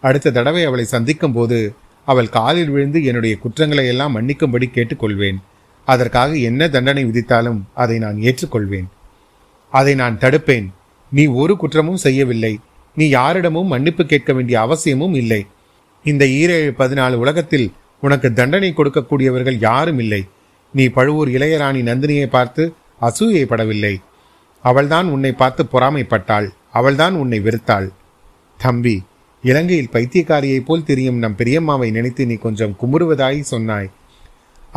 அடுத்த 0.00 0.30
தடவை 0.30 0.64
அவளை 0.64 0.84
சந்திக்கும் 0.84 1.32
போது 1.32 1.74
அவள் 2.04 2.28
காலில் 2.28 2.70
விழுந்து 2.70 3.04
என்னுடைய 3.04 3.36
குற்றங்களை 3.36 3.86
எல்லாம் 3.86 4.14
மன்னிக்கும்படி 4.16 4.66
கேட்டுக்கொள்வேன். 4.74 5.38
அதற்காக 5.86 6.34
என்ன 6.34 6.68
தண்டனை 6.68 7.04
விதித்தாலும் 7.04 7.60
அதை 7.74 7.98
நான் 7.98 8.16
ஏற்றுக்கொள்வேன். 8.16 8.88
அதை 9.70 9.94
நான் 9.94 10.18
தடுப்பேன். 10.18 10.66
நீ 11.12 11.26
ஒரு 11.26 11.56
குற்றமும் 11.56 12.02
செய்யவில்லை. 12.06 12.58
நீ 12.94 13.08
யாரிடமும் 13.08 13.66
மன்னிப்பு 13.66 14.06
கேட்க 14.06 14.32
வேண்டிய 14.32 14.60
அவசியமும் 14.60 15.14
இல்லை. 15.14 15.46
இந்த 16.04 16.24
ஈரேழு 16.24 16.72
பதினாலு 16.78 17.14
உலகத்தில் 17.14 17.72
உனக்கு 18.00 18.32
தண்டனை 18.32 18.74
கொடுக்கக்கூடியவர்கள் 18.76 19.56
யாரும் 19.60 19.98
இல்லை. 19.98 20.24
நீ 20.72 20.88
பழுவூர் 20.88 21.28
இளையராணி 21.28 21.82
நந்தினியை 21.82 22.26
பார்த்து 22.26 22.74
அசூயைப்படவில்லை. 23.00 23.94
அவள்தான் 24.62 25.08
உன்னை 25.08 25.32
பார்த்து 25.32 25.66
பொறாமைப்பட்டாள். 25.72 26.48
அவள்தான் 26.72 27.14
உன்னை 27.14 27.40
வெறுத்தாள். 27.40 27.88
தம்பி 28.58 29.02
இலங்கையில் 29.42 29.92
பைத்தியக்காரியைப் 29.92 30.64
போல் 30.64 30.84
தெரியும் 30.84 31.16
நம் 31.16 31.36
பெரியம்மாவை 31.38 31.90
நினைத்து 31.90 32.26
நீ 32.26 32.34
கொஞ்சம் 32.34 32.76
குமுறுவதாய் 32.82 33.40
சொன்னாய். 33.40 33.90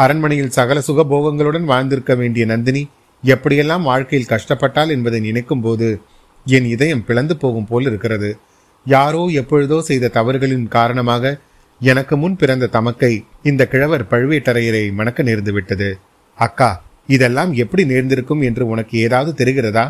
அரண்மனையில் 0.03 0.55
சகல 0.57 0.77
சுகபோகங்களுடன் 0.87 1.65
வாழ்ந்திருக்க 1.71 2.13
வேண்டிய 2.15 2.43
நந்தினி 2.45 2.83
எப்படியெல்லாம் 3.23 3.87
வாழ்க்கையில் 3.89 4.31
கஷ்டப்பட்டாள் 4.33 4.91
என்பதை 4.95 5.19
நினைக்கும் 5.19 5.63
போது 5.65 5.87
என் 6.45 6.67
இதயம் 6.75 7.05
பிளந்து 7.07 7.35
போகும் 7.37 7.67
போல் 7.69 7.87
இருக்கிறது. 7.89 8.29
யாரோ 8.85 9.23
எப்பொழுதோ 9.41 9.77
செய்த 9.81 10.11
தவறுகளின் 10.17 10.67
காரணமாக 10.67 11.33
எனக்கு 11.81 12.15
முன் 12.17 12.37
பிறந்த 12.41 12.69
தமக்கை 12.75 13.11
இந்த 13.43 13.65
கிழவர் 13.65 14.05
பழுவேட்டரையரை 14.11 14.83
மணக்க 14.99 15.23
நேர்ந்து 15.23 15.51
விட்டது. 15.51 15.89
அக்கா 16.37 16.69
இதெல்லாம் 17.15 17.51
எப்படி 17.53 17.83
நேர்ந்திருக்கும் 17.91 18.41
என்று 18.41 18.63
உனக்கு 18.67 18.95
ஏதாவது 19.05 19.31
தெரிகிறதா? 19.41 19.85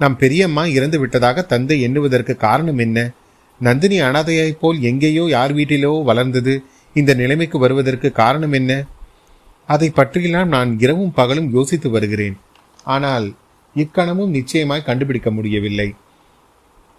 நம் 0.00 0.16
பெரியம்மா 0.16 0.62
இறந்து 0.76 0.98
விட்டதாக 1.00 1.42
தந்தை 1.52 1.76
எண்ணுவதற்கு 1.86 2.34
காரணம் 2.46 2.78
என்ன? 2.78 2.98
நந்தினி 3.60 3.98
அனாதையைப் 4.00 4.60
போல் 4.60 4.78
எங்கேயோ 4.90 5.24
யார் 5.36 5.52
வீட்டிலோ 5.54 5.92
வளர்ந்தது 6.10 6.54
இந்த 6.96 7.10
நிலைமைக்கு 7.14 7.58
வருவதற்கு 7.58 8.08
காரணம் 8.22 8.52
என்ன? 8.52 8.72
அதை 9.68 9.90
பற்றியெல்லாம் 9.90 10.48
நான் 10.48 10.70
இரவும் 10.78 11.12
பகலும் 11.12 11.52
யோசித்து 11.52 11.90
வருகிறேன். 11.90 12.36
ஆனால் 12.84 13.26
இக்கணமும் 13.76 14.34
நிச்சயமாய் 14.38 14.82
கண்டுபிடிக்க 14.82 15.30
முடியவில்லை. 15.30 15.94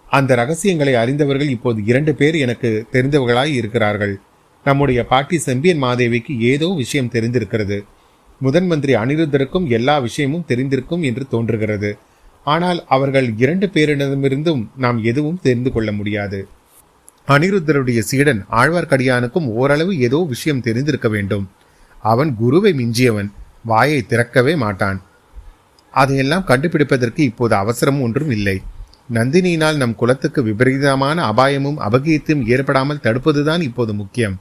அந்த 0.09 0.35
ரகசியங்களை 0.35 0.93
அறிந்தவர்கள் 0.95 1.49
இப்போது 1.49 1.79
இரண்டு 1.85 2.15
பேர் 2.15 2.35
எனக்கு 2.35 2.69
தெரிந்தவர்களாய் 2.91 3.53
இருக்கிறார்கள். 3.53 4.19
நம்முடைய 4.63 5.05
பாட்டி 5.05 5.37
செம்பியன் 5.37 5.83
மாதேவிக்கு 5.83 6.39
ஏதோ 6.39 6.67
விஷயம் 6.67 7.11
தெரிந்திருக்கிறது. 7.11 7.77
முதன் 8.41 8.67
மந்திரி 8.67 8.93
அனிருத்தருக்கும் 8.95 9.67
எல்லா 9.67 9.95
விஷயமும் 9.99 10.47
தெரிந்திருக்கும் 10.47 11.03
என்று 11.03 11.27
தோன்றுகிறது. 11.27 11.97
ஆனால் 12.43 12.85
அவர்கள் 12.87 13.27
இரண்டு 13.37 13.67
பேரிடமிருந்தும் 13.73 14.63
நாம் 14.75 15.03
எதுவும் 15.03 15.39
தெரிந்து 15.41 15.71
கொள்ள 15.71 15.91
முடியாது. 15.91 16.47
அனிருத்தருடைய 17.27 17.99
சீடன் 17.99 18.45
ஆழ்வார்க்கடியானுக்கும் 18.51 19.47
ஓரளவு 19.53 19.99
ஏதோ 19.99 20.25
விஷயம் 20.27 20.61
தெரிந்திருக்க 20.61 21.07
வேண்டும். 21.09 21.45
அவன் 22.01 22.31
குருவை 22.35 22.71
மிஞ்சியவன் 22.73 23.29
வாயை 23.63 24.05
திறக்கவே 24.05 24.55
மாட்டான். 24.55 25.01
அதையெல்லாம் 25.93 26.47
கண்டுபிடிப்பதற்கு 26.47 27.19
இப்போது 27.19 27.55
அவசரமும் 27.55 28.01
ஒன்றும் 28.01 28.29
இல்லை. 28.29 28.61
நந்தினியினால் 29.13 29.75
நம் 29.75 29.95
குலத்துக்கு 29.95 30.43
விபரீதமான 30.43 31.17
அபாயமும் 31.23 31.79
அபகீர்த்தியும் 31.79 32.45
ஏற்படாமல் 32.45 33.03
தடுப்பதுதான் 33.03 33.59
இப்போது 33.59 33.93
முக்கியம். 33.93 34.35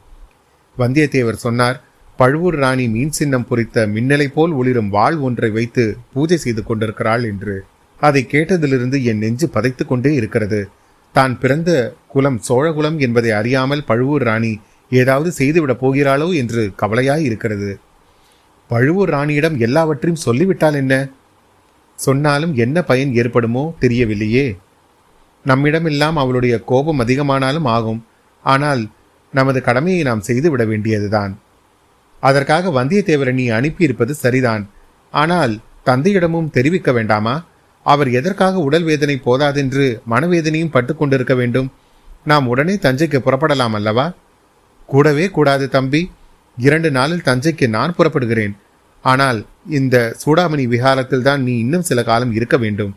வந்தியத்தேவர் 0.78 1.44
சொன்னார் 1.46 1.82
பழுவூர் 2.16 2.54
ராணி 2.54 2.88
மீன் 2.88 3.10
சின்னம் 3.10 3.46
பொறித்த 3.46 3.86
மின்னலை 3.86 4.26
போல் 4.26 4.52
ஒளிரும் 4.52 4.88
வாள் 4.88 5.16
ஒன்றை 5.16 5.50
வைத்து 5.50 5.96
பூஜை 6.12 6.36
செய்து 6.36 6.62
கொண்டிருக்கிறாள் 6.62 7.24
என்று. 7.24 7.64
அதை 8.00 8.26
கேட்டதிலிருந்து 8.32 9.02
என் 9.02 9.18
நெஞ்சு 9.18 9.46
பதைத்துக்கொண்டே 9.54 10.06
இருக்கிறது. 10.06 10.68
தான் 11.12 11.38
பிறந்த 11.38 11.96
குலம் 12.08 12.40
சோழகுலம் 12.48 12.98
என்பதை 12.98 13.30
அறியாமல் 13.30 13.84
பழுவூர் 13.84 14.22
ராணி 14.22 14.60
ஏதாவது 14.90 15.32
செய்துவிடப் 15.38 15.82
போகிறாளோ 15.82 16.34
என்று 16.34 16.72
கவலையாய் 16.76 17.22
இருக்கிறது 17.22 17.78
பழுவூர் 18.68 19.10
ராணியிடம் 19.10 19.56
எல்லாவற்றையும் 19.58 20.20
சொல்லிவிட்டால் 20.20 20.74
என்ன? 20.74 21.08
சொன்னாலும் 21.96 22.54
என்ன 22.54 22.82
பயன் 22.82 23.12
ஏற்படுமோ 23.12 23.74
தெரியவில்லையே. 23.80 24.56
நம்மிடமெல்லாம் 25.46 26.12
அவளுடைய 26.12 26.58
கோபம் 26.60 27.00
அதிகமானாலும் 27.00 27.64
ஆகும். 27.64 28.06
ஆனால் 28.42 28.88
நமது 29.32 29.62
கடமையை 29.62 30.02
நாம் 30.02 30.20
செய்துவிட 30.20 30.64
வேண்டியதுதான். 30.64 31.38
அதற்காக 32.20 32.84
வந்தியத்தேவரை 32.84 33.32
நீ 33.32 33.48
அனுப்பியிருப்பது 33.48 34.10
சரிதான். 34.10 34.68
ஆனால் 35.10 35.58
தந்தையிடமும் 35.86 36.50
தெரிவிக்க 36.50 36.92
வேண்டாமா? 36.92 37.44
அவர் 37.82 38.10
எதற்காக 38.10 38.58
உடல் 38.58 38.82
வேதனை 38.82 39.20
போதாதென்று 39.24 40.00
மனவேதனையும் 40.10 40.70
பட்டு 40.70 40.96
கொண்டிருக்க 40.96 41.34
வேண்டும்? 41.34 41.72
நாம் 42.24 42.46
உடனே 42.46 42.74
தஞ்சைக்கு 42.74 43.18
புறப்படலாம் 43.18 43.72
அல்லவா? 43.72 44.12
கூடவே 44.86 45.26
கூடாது 45.30 45.68
தம்பி. 45.68 46.02
இரண்டு 46.58 46.90
நாளில் 46.90 47.26
தஞ்சைக்கு 47.28 47.66
நான் 47.68 47.94
புறப்படுகிறேன். 47.96 48.54
ஆனால் 49.04 49.38
இந்த 49.78 49.96
சூடாமணி 50.22 50.64
விகாரத்தில் 50.72 51.26
தான் 51.28 51.42
நீ 51.42 51.54
இன்னும் 51.58 51.86
சில 51.88 52.02
காலம் 52.02 52.32
இருக்க 52.32 52.56
வேண்டும். 52.56 52.92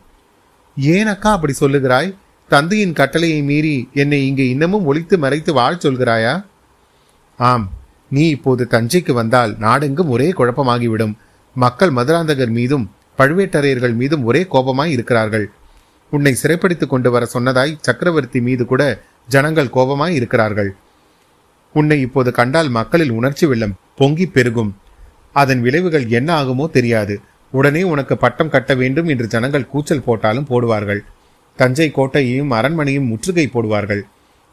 ஏன் 0.76 1.06
அக்கா 1.06 1.30
அப்படி 1.30 1.54
சொல்லுகிறாய்? 1.60 2.10
தந்தையின் 2.50 2.92
கட்டளையை 2.92 3.40
மீறி 3.42 3.88
என்னை 3.92 4.26
இங்கே 4.26 4.48
இன்னமும் 4.48 4.84
ஒழித்து 4.84 5.18
மறைத்து 5.18 5.52
வாழ் 5.52 5.82
சொல்கிறாயா? 5.82 6.34
ஆம் 7.38 7.66
நீ 8.10 8.28
இப்போது 8.28 8.62
தஞ்சைக்கு 8.70 9.12
வந்தால் 9.12 9.52
நாடெங்கும் 9.58 10.08
ஒரே 10.08 10.28
குழப்பமாகிவிடும். 10.30 11.14
மக்கள் 11.56 11.92
மதுராந்தகர் 11.92 12.52
மீதும் 12.58 12.90
பழுவேட்டரையர்கள் 13.18 13.94
மீதும் 13.94 14.24
ஒரே 14.24 14.42
கோபமாய் 14.52 14.94
இருக்கிறார்கள். 14.96 15.46
உன்னை 16.12 16.32
சிறைப்படுத்திக் 16.34 16.90
கொண்டு 16.90 17.10
வர 17.10 17.24
சொன்னதாய் 17.34 17.78
சக்கரவர்த்தி 17.80 18.40
மீது 18.40 18.64
கூட 18.66 18.82
ஜனங்கள் 19.26 19.74
கோபமாய் 19.74 20.14
இருக்கிறார்கள். 20.18 20.70
உன்னை 21.78 21.98
இப்போது 22.06 22.30
கண்டால் 22.38 22.70
மக்களில் 22.76 23.16
உணர்ச்சி 23.18 23.46
வெள்ளம் 23.46 23.78
பொங்கி 23.98 24.26
பெருகும். 24.26 24.70
அதன் 25.34 25.60
விளைவுகள் 25.66 26.06
என்ன 26.18 26.28
ஆகுமோ 26.40 26.66
தெரியாது. 26.76 27.14
உடனே 27.52 27.82
உனக்கு 27.92 28.14
பட்டம் 28.16 28.52
கட்ட 28.54 28.72
வேண்டும் 28.80 29.08
என்று 29.12 29.26
ஜனங்கள் 29.34 29.70
கூச்சல் 29.72 30.06
போட்டாலும் 30.06 30.48
போடுவார்கள். 30.50 31.00
தஞ்சை 31.58 31.88
கோட்டையையும் 31.96 32.54
அரண்மனையும் 32.58 33.10
முற்றுகை 33.10 33.46
போடுவார்கள். 33.52 34.02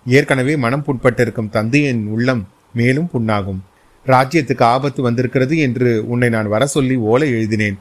ஏற்கனவே 0.05 0.53
மனம் 0.63 0.85
புண்பட்டிருக்கும் 0.87 1.53
தந்தையின் 1.55 2.03
உள்ளம் 2.15 2.43
மேலும் 2.79 3.09
புண்ணாகும். 3.13 3.61
ராஜ்யத்துக்கு 4.05 4.63
ஆபத்து 4.73 5.01
வந்திருக்கிறது 5.01 5.55
என்று 5.65 5.89
உன்னை 6.11 6.29
நான் 6.35 6.51
வர 6.53 6.63
சொல்லி 6.75 6.95
ஓலை 7.11 7.27
எழுதினேன். 7.37 7.77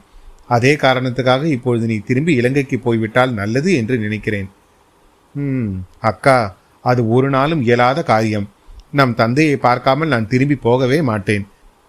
அதே 0.55 0.71
காரணத்துக்காக 0.75 1.43
இப்பொழுது 1.55 1.85
நீ 1.91 1.97
திரும்பி 2.07 2.33
இலங்கைக்கு 2.39 2.77
போய்விட்டால் 2.79 3.31
நல்லது 3.39 3.69
என்று 3.81 3.95
நினைக்கிறேன். 3.97 4.47
ம் 5.35 5.71
அக்கா 6.09 6.37
அது 6.85 7.01
ஒரு 7.15 7.27
நாளும் 7.29 7.63
இயலாத 7.67 7.99
காரியம். 8.03 8.47
நம் 8.97 9.13
தந்தையை 9.21 9.55
பார்க்காமல் 9.57 10.11
நான் 10.13 10.27
திரும்பி 10.27 10.57
போகவே 10.65 10.99
மாட்டேன். 11.01 11.45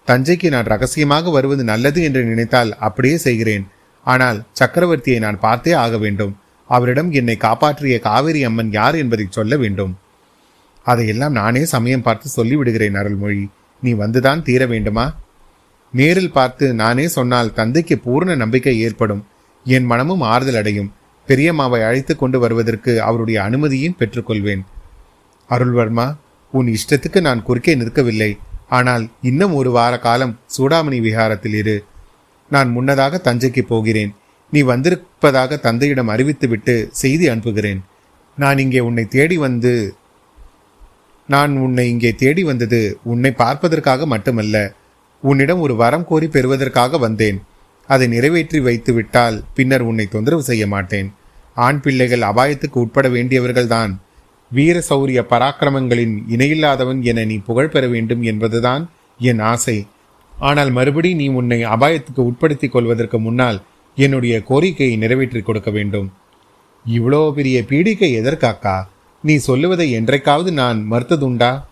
தஞ்சைக்கு 0.09 0.49
நான் 0.55 0.71
ரகசியமாக 0.73 1.31
வருவது 1.31 1.63
நல்லது 1.65 2.01
என்று 2.03 2.21
நினைத்தால் 2.25 2.71
அப்படியே 2.87 3.17
செய்கிறேன். 3.27 3.65
ஆனால் 4.07 4.39
சக்கரவர்த்தியை 4.61 5.19
நான் 5.19 5.39
பார்த்தே 5.41 5.73
ஆக 5.85 5.97
வேண்டும். 5.99 6.33
அவரிடம் 6.71 7.11
என்னை 7.13 7.37
காப்பாற்றிய 7.37 7.97
காவிரி 7.99 8.41
அம்மன் 8.45 8.71
யார் 8.73 8.97
என்பதை 9.03 9.27
சொல்ல 9.31 9.57
வேண்டும். 9.57 9.93
அதையெல்லாம் 10.87 11.35
நானே 11.41 11.63
சமயம் 11.75 12.05
பார்த்து 12.07 12.27
சொல்லிவிடுகிறேன் 12.37 12.99
அருள்மொழி. 13.01 13.43
நீ 13.83 13.91
வந்துதான் 13.95 14.43
தீர 14.43 14.63
வேண்டுமா? 14.67 15.07
நேரில் 15.95 16.35
பார்த்து 16.39 16.67
நானே 16.83 17.07
சொன்னால் 17.09 17.55
தந்தைக்கு 17.55 17.97
பூர்ண 18.05 18.37
நம்பிக்கை 18.37 18.77
ஏற்படும். 18.87 19.23
என் 19.67 19.89
மனமும் 19.91 20.25
ஆறுதல் 20.33 20.59
அடையும். 20.61 20.93
பெரியம்மாவை 21.29 21.81
அழைத்து 21.89 22.15
கொண்டு 22.17 22.39
வருவதற்கு 22.39 22.93
அவருடைய 23.03 23.39
அனுமதியும் 23.43 23.99
பெற்றுக்கொள்வேன். 24.01 24.63
அருள்வர்மா 25.51 26.07
உன் 26.59 26.69
இஷ்டத்துக்கு 26.77 27.21
நான் 27.27 27.45
குறுக்கே 27.47 27.75
நிற்கவில்லை. 27.81 28.31
ஆனால் 28.77 29.05
இன்னும் 29.31 29.55
ஒரு 29.59 29.71
வார 29.77 29.95
காலம் 30.07 30.37
சூடாமணி 30.55 30.99
விஹாரத்தில் 31.07 31.57
இரு. 31.61 31.77
நான் 32.51 32.71
முன்னதாக 32.77 33.21
தஞ்சைக்கு 33.27 33.63
போகிறேன். 33.73 34.13
நீ 34.53 34.61
வந்திருப்பதாக 34.71 35.57
தந்தையிடம் 35.67 36.11
அறிவித்துவிட்டு 36.15 36.75
செய்தி 37.03 37.27
அனுப்புகிறேன். 37.33 37.81
நான் 38.39 38.59
இங்கே 38.65 38.81
உன்னை 38.89 39.05
தேடி 39.15 39.37
வந்து 39.47 39.73
நான் 41.29 41.53
உன்னை 41.65 41.85
இங்கே 41.93 42.11
தேடி 42.23 42.43
வந்தது 42.49 42.81
உன்னை 43.13 43.31
பார்ப்பதற்காக 43.41 44.07
மட்டுமல்ல 44.13 44.57
உன்னிடம் 45.23 45.63
ஒரு 45.65 45.75
வரம் 45.81 46.05
கோரி 46.11 46.27
பெறுவதற்காக 46.35 46.99
வந்தேன். 47.05 47.39
அதை 47.89 48.07
நிறைவேற்றி 48.13 48.59
வைத்து 48.67 48.93
விட்டால் 48.95 49.37
பின்னர் 49.57 49.85
உன்னை 49.91 50.07
தொந்தரவு 50.13 50.45
செய்ய 50.51 50.65
மாட்டேன். 50.75 51.09
ஆண் 51.67 51.81
பிள்ளைகள் 51.85 52.27
அபாயத்துக்கு 52.31 52.79
உட்பட 52.85 53.09
வேண்டியவர்கள்தான். 53.09 53.93
வீர 54.53 54.83
சௌரிய 54.89 55.21
பராக்கிரமங்களின் 55.31 56.15
இணையில்லாதவன் 56.29 57.03
என 57.03 57.25
நீ 57.25 57.37
புகழ் 57.37 57.69
பெற 57.69 57.87
வேண்டும் 57.87 58.23
என்பதுதான் 58.23 58.91
என் 59.19 59.39
ஆசை. 59.39 59.87
ஆனால் 60.39 60.71
மறுபடி 60.71 61.15
நீ 61.15 61.29
உன்னை 61.29 61.65
அபாயத்துக்கு 61.65 62.21
உட்படுத்திக் 62.21 62.73
கொள்வதற்கு 62.73 63.19
முன்னால் 63.21 63.63
என்னுடைய 63.97 64.43
கோரிக்கையை 64.43 64.97
நிறைவேற்றிக் 64.97 65.45
கொடுக்க 65.45 65.71
வேண்டும். 65.71 66.13
இவ்வளோ 66.87 67.33
பெரிய 67.33 67.65
பீடிக்கை 67.69 68.11
எதற்காக்கா? 68.21 68.77
நீ 69.23 69.37
சொல்லுவதை 69.37 69.91
என்றைக்காவது 69.91 70.53
நான் 70.53 70.87
மறுத்ததுண்டா? 70.91 71.63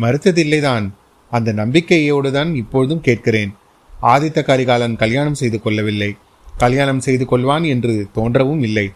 மறுத்ததில்லைதான். 0.00 0.90
அந்த 1.30 1.52
நம்பிக்கையோடு 1.52 2.32
தான் 2.32 2.54
இப்பொழுதும் 2.54 3.00
கேட்கிறேன். 3.00 3.54
ஆதித்த 4.02 4.42
கரிகாலன் 4.42 4.96
கல்யாணம் 4.96 5.34
செய்து 5.34 5.60
கொள்ளவில்லை. 5.60 6.16
கல்யாணம் 6.58 7.00
செய்து 7.00 7.24
கொள்வான் 7.24 7.66
என்று 7.66 8.06
தோன்றவும் 8.14 8.62
இல்லை. 8.62 8.92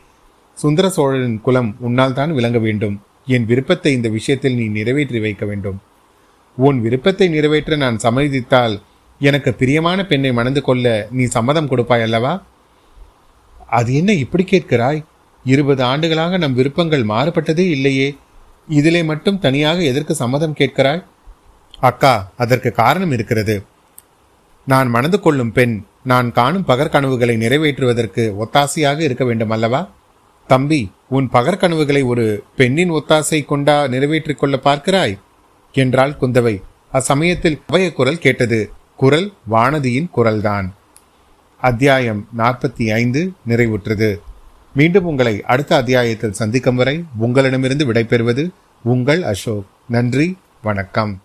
சுந்தர 0.58 0.86
சோழரின் 0.96 1.40
குலம் 1.46 1.70
உன்னால் 1.86 2.16
தான் 2.18 2.32
விளங்க 2.38 2.58
வேண்டும். 2.58 2.96
என் 3.34 3.46
விருப்பத்தை 3.50 3.90
இந்த 3.92 4.08
விஷயத்தில் 4.08 4.58
நீ 4.60 4.66
நிறைவேற்றி 4.78 5.20
வைக்க 5.24 5.44
வேண்டும். 5.50 5.78
உன் 6.58 6.78
விருப்பத்தை 6.84 7.26
நிறைவேற்ற 7.28 7.76
நான் 7.76 7.96
சம்மதித்தால் 8.04 8.74
எனக்கு 9.20 9.50
பிரியமான 9.60 9.98
பெண்ணை 10.10 10.30
மணந்து 10.38 10.60
கொள்ள 10.62 11.08
நீ 11.16 11.24
சம்மதம் 11.36 11.70
கொடுப்பாய் 11.72 12.04
அல்லவா? 12.06 12.32
அது 13.78 13.90
என்ன 14.00 14.12
இப்படி 14.24 14.44
கேட்கிறாய்? 14.52 15.00
இருபது 15.44 15.82
ஆண்டுகளாக 15.82 16.38
நம் 16.42 16.58
விருப்பங்கள் 16.58 17.04
மாறுபட்டதே 17.12 17.64
இல்லையே. 17.76 18.08
இதிலே 18.78 19.02
மட்டும் 19.10 19.38
தனியாக 19.38 19.78
எதற்கு 19.90 20.14
சம்மதம் 20.22 20.58
கேட்கிறாய்? 20.60 21.02
அக்கா 21.88 22.14
அதற்கு 22.42 22.70
காரணம் 22.82 23.12
இருக்கிறது. 23.16 23.56
நான் 24.72 24.88
மணந்து 24.88 25.18
கொள்ளும் 25.20 25.52
பெண் 25.52 25.74
நான் 26.12 26.28
காணும் 26.32 26.68
பகற்கனவுகளை 26.68 27.34
நிறைவேற்றுவதற்கு 27.44 28.22
ஒத்தாசையாக 28.42 29.00
இருக்க 29.08 29.24
வேண்டும் 29.24 29.52
அல்லவா? 29.56 29.82
தம்பி 30.46 30.90
உன் 31.08 31.28
பகற்கனவுகளை 31.32 32.04
ஒரு 32.04 32.44
பெண்ணின் 32.56 32.90
ஒத்தாசை 32.90 33.44
கொண்டா 33.44 33.86
நிறைவேற்றிக் 33.86 34.38
கொள்ள 34.38 34.60
பார்க்கிறாய்? 34.64 35.18
என்றாள் 35.72 36.16
குந்தவை. 36.20 36.62
அச்சமயத்தில் 36.92 37.60
அவைய 37.72 37.92
குரல் 37.92 38.18
கேட்டது. 38.18 38.70
குரல் 38.96 39.32
வானதியின் 39.50 40.06
குரல்தான். 40.16 40.72
அத்தியாயம் 41.60 42.28
நாற்பத்தி 42.38 42.92
ஐந்து 42.92 43.32
நிறைவுற்றது. 43.48 44.18
மீண்டும் 44.74 45.04
உங்களை 45.04 45.42
அடுத்த 45.42 45.76
அத்தியாயத்தில் 45.76 46.32
சந்திக்கும் 46.32 46.76
வரை 46.76 47.04
உங்களிடமிருந்து 47.16 47.92
விடைபெறுவது 47.92 48.50
உங்கள் 48.84 49.22
அசோக். 49.22 49.66
நன்றி 49.88 50.36
வணக்கம். 50.62 51.22